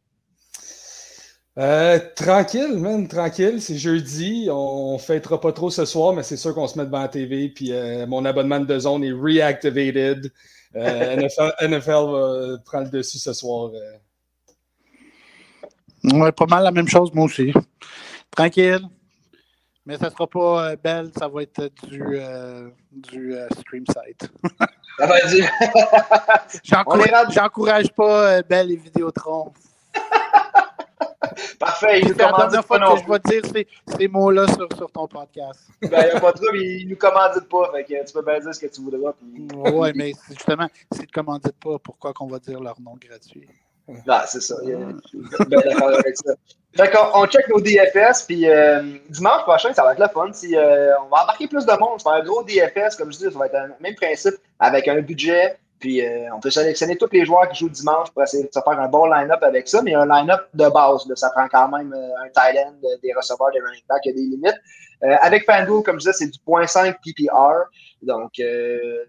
Euh, 1.57 1.99
tranquille, 2.15 2.77
man, 2.77 3.07
tranquille. 3.07 3.61
C'est 3.61 3.77
jeudi. 3.77 4.47
On 4.51 4.97
fêtera 4.99 5.41
pas 5.41 5.51
trop 5.51 5.69
ce 5.69 5.85
soir, 5.85 6.13
mais 6.13 6.23
c'est 6.23 6.37
sûr 6.37 6.53
qu'on 6.53 6.67
se 6.67 6.77
met 6.77 6.85
devant 6.85 7.01
la 7.01 7.07
TV. 7.07 7.49
Puis 7.49 7.71
euh, 7.71 8.05
mon 8.05 8.25
abonnement 8.25 8.59
de 8.59 8.79
zone 8.79 9.03
est 9.03 9.11
reactivated. 9.11 10.31
Euh, 10.75 11.15
NFL, 11.61 11.91
va 11.91 12.57
prendre 12.63 12.85
le 12.85 12.89
dessus 12.89 13.17
ce 13.17 13.33
soir. 13.33 13.71
Ouais, 16.03 16.31
pas 16.31 16.45
mal 16.45 16.63
la 16.63 16.71
même 16.71 16.87
chose, 16.87 17.11
moi 17.13 17.25
aussi. 17.25 17.51
Tranquille. 18.29 18.81
Mais 19.85 19.97
ça 19.97 20.09
sera 20.09 20.27
pas 20.27 20.75
belle, 20.75 21.11
ça 21.17 21.29
va 21.29 21.43
être 21.43 21.71
du, 21.87 22.19
du 22.91 23.35
stream 23.57 23.85
site. 23.87 24.29
ça 24.99 25.07
va 25.07 25.17
être 25.19 26.61
J'encourage 27.33 27.89
pas 27.93 28.41
Belle 28.41 28.71
et 28.71 28.75
Vidéotron. 28.75 29.53
Parfait. 31.59 32.01
C'est 32.03 32.17
la 32.17 32.31
dernière 32.31 32.65
fois 32.65 32.79
que 32.79 33.01
je 33.01 33.11
vais 33.11 33.41
dire 33.41 33.51
ces, 33.51 33.67
ces 33.97 34.07
mots-là 34.07 34.47
sur, 34.47 34.67
sur, 34.75 34.91
ton 34.91 35.07
podcast. 35.07 35.67
Ben, 35.81 36.05
il 36.05 36.11
n'y 36.11 36.11
a 36.11 36.19
pas 36.19 36.31
de 36.31 36.37
trouble, 36.37 36.57
ils 36.57 36.85
ne 36.85 36.91
nous 36.91 36.97
commanditent 36.97 37.49
pas. 37.49 37.71
Fait 37.71 37.83
que 37.83 38.05
tu 38.05 38.13
peux 38.13 38.21
bien 38.21 38.39
dire 38.39 38.53
ce 38.53 38.59
que 38.59 38.67
tu 38.67 38.81
voudras. 38.81 39.13
Puis... 39.13 39.47
Oui, 39.55 39.91
mais 39.95 40.13
justement, 40.29 40.67
s'ils 40.91 41.03
ne 41.03 41.11
commanditent 41.11 41.59
pas, 41.59 41.79
pourquoi 41.79 42.13
qu'on 42.13 42.27
va 42.27 42.39
dire 42.39 42.59
leur 42.59 42.79
nom 42.81 42.95
gratuit? 42.99 43.47
Ah, 44.07 44.25
c'est 44.27 44.41
ça. 44.41 44.55
D'accord 45.47 45.93
avec 45.93 46.17
ça. 46.17 46.33
Fait 46.75 46.93
on 47.13 47.25
check 47.25 47.47
nos 47.49 47.61
DFS, 47.61 48.23
puis 48.27 48.47
euh, 48.47 48.97
dimanche 49.09 49.43
prochain, 49.43 49.73
ça 49.73 49.83
va 49.83 49.93
être 49.93 49.99
le 49.99 50.07
fun. 50.09 50.31
Si, 50.33 50.55
euh, 50.55 50.91
on 50.99 51.09
va 51.09 51.23
embarquer 51.23 51.47
plus 51.47 51.65
de 51.65 51.71
monde. 51.71 51.99
Être 51.99 52.07
un 52.07 52.23
gros 52.23 52.43
DFS, 52.43 52.95
comme 52.97 53.11
je 53.11 53.17
dis, 53.17 53.23
ça 53.23 53.39
va 53.39 53.47
être 53.47 53.53
le 53.53 53.73
même 53.79 53.95
principe, 53.95 54.35
avec 54.59 54.87
un 54.87 55.01
budget, 55.01 55.57
puis 55.79 56.03
euh, 56.03 56.33
on 56.35 56.39
peut 56.39 56.49
sélectionner 56.49 56.97
tous 56.97 57.09
les 57.11 57.25
joueurs 57.25 57.47
qui 57.49 57.59
jouent 57.59 57.69
dimanche 57.69 58.09
pour 58.11 58.23
essayer 58.23 58.43
de 58.43 58.49
se 58.51 58.59
faire 58.59 58.79
un 58.79 58.87
bon 58.87 59.05
line-up 59.05 59.41
avec 59.43 59.67
ça, 59.67 59.81
mais 59.83 59.93
un 59.93 60.07
line-up 60.07 60.47
de 60.53 60.69
base. 60.69 61.07
ça 61.15 61.29
prend 61.29 61.47
quand 61.47 61.69
même 61.77 61.93
euh, 61.93 62.23
un 62.23 62.29
tight 62.29 62.57
end, 62.65 62.73
euh, 62.83 62.97
des 63.03 63.13
receveurs, 63.13 63.51
des 63.51 63.59
running 63.59 63.83
backs, 63.87 64.01
il 64.05 64.09
y 64.09 64.11
a 64.11 64.15
des 64.15 64.21
limites. 64.21 64.61
avec 65.21 65.45
FanDuel, 65.45 65.83
comme 65.83 65.99
je 65.99 66.09
disais, 66.09 66.13
c'est 66.13 66.27
du 66.27 66.39
0.5 66.39 66.95
PPR. 67.03 67.69
Donc, 68.01 68.31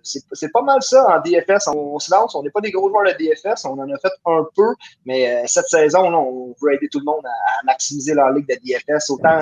c'est 0.03 0.53
pas 0.53 0.63
mal 0.63 0.83
ça 0.83 1.07
en 1.09 1.21
DFS. 1.21 1.69
On, 1.69 1.99
se 1.99 2.11
lance, 2.11 2.35
on 2.35 2.43
n'est 2.43 2.51
pas 2.51 2.61
des 2.61 2.71
gros 2.71 2.91
joueurs 2.91 3.05
de 3.05 3.13
DFS, 3.13 3.65
on 3.65 3.79
en 3.79 3.91
a 3.91 3.99
fait 3.99 4.13
un 4.27 4.47
peu, 4.55 4.75
mais 5.07 5.47
cette 5.47 5.69
saison, 5.69 6.13
on 6.15 6.55
veut 6.61 6.75
aider 6.75 6.89
tout 6.91 6.99
le 6.99 7.07
monde 7.07 7.25
à, 7.25 7.65
maximiser 7.65 8.13
leur 8.13 8.31
ligue 8.31 8.49
de 8.49 8.57
DFS. 8.57 9.09
Autant 9.11 9.41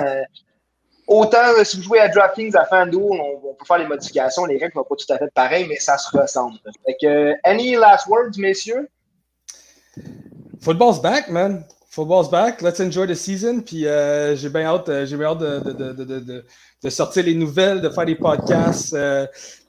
Autant 1.07 1.53
euh, 1.57 1.63
si 1.63 1.77
vous 1.77 1.83
jouez 1.83 1.99
à 1.99 2.09
DraftKings, 2.09 2.53
à 2.57 2.65
FanDuel, 2.65 3.01
on, 3.01 3.49
on, 3.49 3.53
peut 3.53 3.65
faire 3.65 3.77
les 3.77 3.87
modifications. 3.87 4.45
Les 4.45 4.57
règles 4.57 4.73
ne 4.75 4.81
vont 4.81 4.83
pas 4.83 4.95
tout 4.95 5.13
à 5.13 5.17
fait 5.17 5.31
pareil, 5.33 5.65
mais 5.69 5.77
ça 5.77 5.97
se 5.97 6.15
ressemble. 6.15 6.57
Fait 6.85 6.97
que, 7.01 7.33
any 7.45 7.75
last 7.75 8.07
words, 8.07 8.37
messieurs? 8.37 8.89
Football's 10.59 11.01
back, 11.01 11.29
man. 11.29 11.63
Football's 11.89 12.29
back. 12.29 12.61
Let's 12.61 12.81
enjoy 12.81 13.07
the 13.07 13.15
season. 13.15 13.61
Puis 13.61 13.87
euh, 13.87 14.35
j'ai 14.35 14.49
bien 14.49 14.65
hâte, 14.65 14.89
euh, 14.89 15.05
j'ai 15.05 15.15
bien 15.15 15.27
hâte 15.27 15.39
de, 15.39 15.59
de, 15.71 16.03
de, 16.03 16.45
de, 16.83 16.89
sortir 16.89 17.23
les 17.23 17.35
nouvelles, 17.35 17.79
de 17.79 17.89
faire 17.89 18.05
des 18.05 18.15
podcasts 18.15 18.95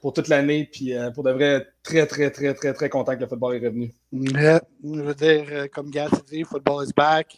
pour 0.01 0.11
toute 0.11 0.27
l'année. 0.27 0.69
Puis 0.69 0.93
pour 1.15 1.23
de 1.23 1.31
vrai, 1.31 1.67
très, 1.83 2.05
très, 2.05 2.29
très, 2.31 2.53
très, 2.53 2.73
très 2.73 2.89
content 2.89 3.15
que 3.15 3.21
le 3.21 3.27
football 3.27 3.55
est 3.55 3.65
revenu. 3.65 3.93
je 4.11 5.01
veux 5.01 5.15
dire, 5.15 5.67
comme 5.73 5.89
Gaz 5.89 6.11
dit, 6.29 6.43
football 6.43 6.85
is 6.85 6.91
back. 6.93 7.37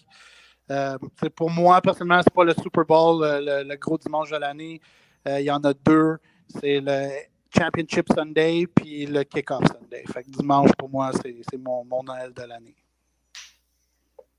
Euh, 0.70 0.98
pour 1.36 1.50
moi, 1.50 1.82
personnellement, 1.82 2.22
c'est 2.24 2.34
pas 2.34 2.44
le 2.44 2.54
Super 2.54 2.86
Bowl, 2.86 3.22
le, 3.22 3.76
gros 3.76 3.98
dimanche 3.98 4.30
de 4.32 4.38
l'année. 4.38 4.80
Euh, 5.28 5.40
il 5.40 5.46
y 5.46 5.52
en 5.52 5.64
a 5.64 5.74
deux. 5.74 6.18
C'est 6.48 6.80
le 6.80 7.10
Championship 7.58 8.08
Sunday 8.16 8.66
puis 8.74 9.06
le 9.06 9.24
Kickoff 9.24 9.64
Sunday. 9.68 10.04
Fait 10.14 10.24
que 10.24 10.30
dimanche, 10.30 10.70
pour 10.78 10.90
moi, 10.90 11.12
c'est 11.22 11.58
mon, 11.58 11.84
mon 11.84 12.04
Noël 12.04 12.34
de 12.34 12.44
l'année. 12.44 12.76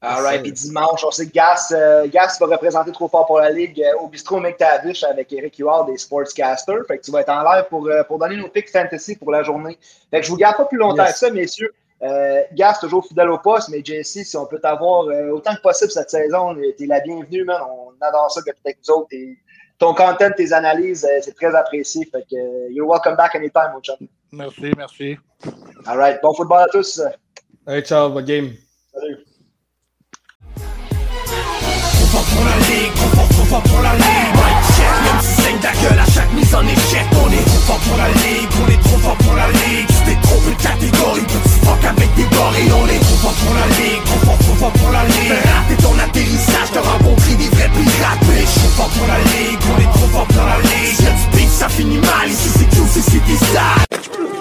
All 0.05 0.21
right. 0.23 0.43
Puis 0.43 0.51
dimanche, 0.51 1.05
on 1.05 1.13
sait 1.13 1.27
que 1.27 1.33
Gas, 1.33 1.73
euh, 1.73 2.09
Gas 2.09 2.37
va 2.41 2.47
représenter 2.47 2.91
trop 2.91 3.07
fort 3.07 3.25
pour 3.25 3.39
la 3.39 3.51
Ligue 3.51 3.81
au 4.01 4.09
bistrot 4.09 4.41
McTavish 4.41 5.05
avec 5.05 5.33
Eric 5.33 5.59
Huard 5.59 5.87
des 5.87 5.97
Sportscasters. 5.97 6.85
Fait 6.89 6.99
que 6.99 7.05
tu 7.05 7.13
vas 7.13 7.21
être 7.21 7.29
en 7.29 7.43
l'air 7.43 7.69
pour, 7.69 7.89
pour 8.09 8.19
donner 8.19 8.37
nos 8.37 8.49
picks 8.49 8.71
fantasy 8.71 9.15
pour 9.15 9.31
la 9.31 9.45
journée. 9.45 9.79
Fait 10.11 10.21
que 10.21 10.27
je 10.27 10.31
vous 10.31 10.37
garde 10.37 10.57
pas 10.57 10.65
plus 10.65 10.79
longtemps 10.79 11.07
que 11.07 11.13
ça, 11.13 11.31
messieurs. 11.31 11.73
Euh, 12.03 12.43
Gas, 12.55 12.79
toujours 12.81 13.07
fidèle 13.07 13.31
au 13.31 13.39
poste, 13.39 13.69
mais 13.69 13.81
Jesse, 13.85 14.25
si 14.25 14.37
on 14.37 14.47
peut 14.47 14.59
t'avoir 14.59 15.07
euh, 15.07 15.31
autant 15.31 15.55
que 15.55 15.61
possible 15.61 15.91
cette 15.91 16.11
saison, 16.11 16.55
t'es 16.77 16.87
la 16.87 17.01
bienvenue, 17.01 17.45
man. 17.45 17.61
On 17.63 17.93
adore 18.05 18.31
ça 18.31 18.41
que 18.41 18.51
tu 18.51 18.57
avec 18.65 18.79
nous 18.87 18.95
autres. 18.95 19.09
ton 19.79 19.95
content, 19.95 20.31
tes 20.37 20.53
analyses, 20.53 21.05
euh, 21.05 21.21
c'est 21.23 21.35
très 21.35 21.55
apprécié. 21.55 22.05
Fait 22.11 22.23
que 22.29 22.37
euh, 22.37 22.71
you're 22.71 22.89
welcome 22.89 23.15
back 23.15 23.35
anytime, 23.37 23.71
mon 23.75 23.81
chum. 23.81 23.97
Merci, 24.33 24.73
merci. 24.77 25.17
All 25.87 25.97
right. 25.97 26.21
Bon 26.23 26.35
football 26.35 26.63
à 26.63 26.69
tous. 26.69 27.01
Hey, 27.67 27.83
ciao, 27.83 28.11
bonne 28.11 28.25
game. 28.25 28.53
Salut. 28.93 29.19
Pour 32.11 32.45
la 32.45 32.57
ligue, 32.67 32.93
pour 33.71 33.83
la 33.83 33.95
ligue 33.95 34.42
saigne 35.43 35.59
ta 35.59 35.73
gueule 35.73 35.99
à 35.99 36.07
chaque 36.11 36.33
mise 36.33 36.55
en 36.55 36.63
échec 36.63 37.07
On 37.23 37.31
est 37.31 37.45
trop 37.45 37.63
fort 37.67 37.81
pour 37.87 37.97
la 37.97 38.09
ligue, 38.09 38.51
on 38.63 38.69
est 38.71 38.83
trop 38.83 38.99
fort 38.99 39.17
pour 39.17 39.35
la 39.35 39.49
ligue. 39.49 39.89
C'était 39.91 40.21
trop 40.23 40.39
peu 40.41 40.51
de 40.51 40.63
catégorie, 40.63 41.27
petit 41.27 41.59
fuck 41.65 41.85
avec 41.85 42.15
des 42.15 42.29
gorilles 42.35 42.73
On 42.73 42.87
est 42.87 43.03
trop 43.03 43.19
fort 43.23 43.37
pour 43.43 43.55
la 43.55 43.67
ligue, 43.79 44.03
trop 44.05 44.21
fort, 44.27 44.39
trop 44.39 44.55
fort 44.55 44.73
pour 44.73 44.91
la 44.91 45.05
ligue. 45.05 45.39
Raté 45.53 45.75
ton 45.83 45.95
atterrissage, 45.99 46.69
t'as 46.73 46.81
rencontré 46.81 47.35
des 47.35 47.51
vrais 47.55 47.71
pirates 47.75 48.23
Bitch, 48.29 48.55
trop 48.55 48.73
fort 48.79 48.91
pour 48.97 49.07
la 49.07 49.19
ligue, 49.19 49.61
on 49.73 49.79
est 49.81 49.93
trop 49.99 50.09
fort 50.15 50.27
pour 50.27 50.47
la 50.47 50.59
ligue. 50.63 50.97
Si 50.97 51.03
y'a 51.05 51.11
du 51.11 51.27
beef, 51.37 51.51
ça 51.51 51.69
finit 51.69 51.99
mal, 51.99 52.27
ici 52.31 52.49
c'est 52.57 52.69
QC, 52.71 53.01
c'est 53.03 53.25
des 53.27 53.39
salles 53.53 54.32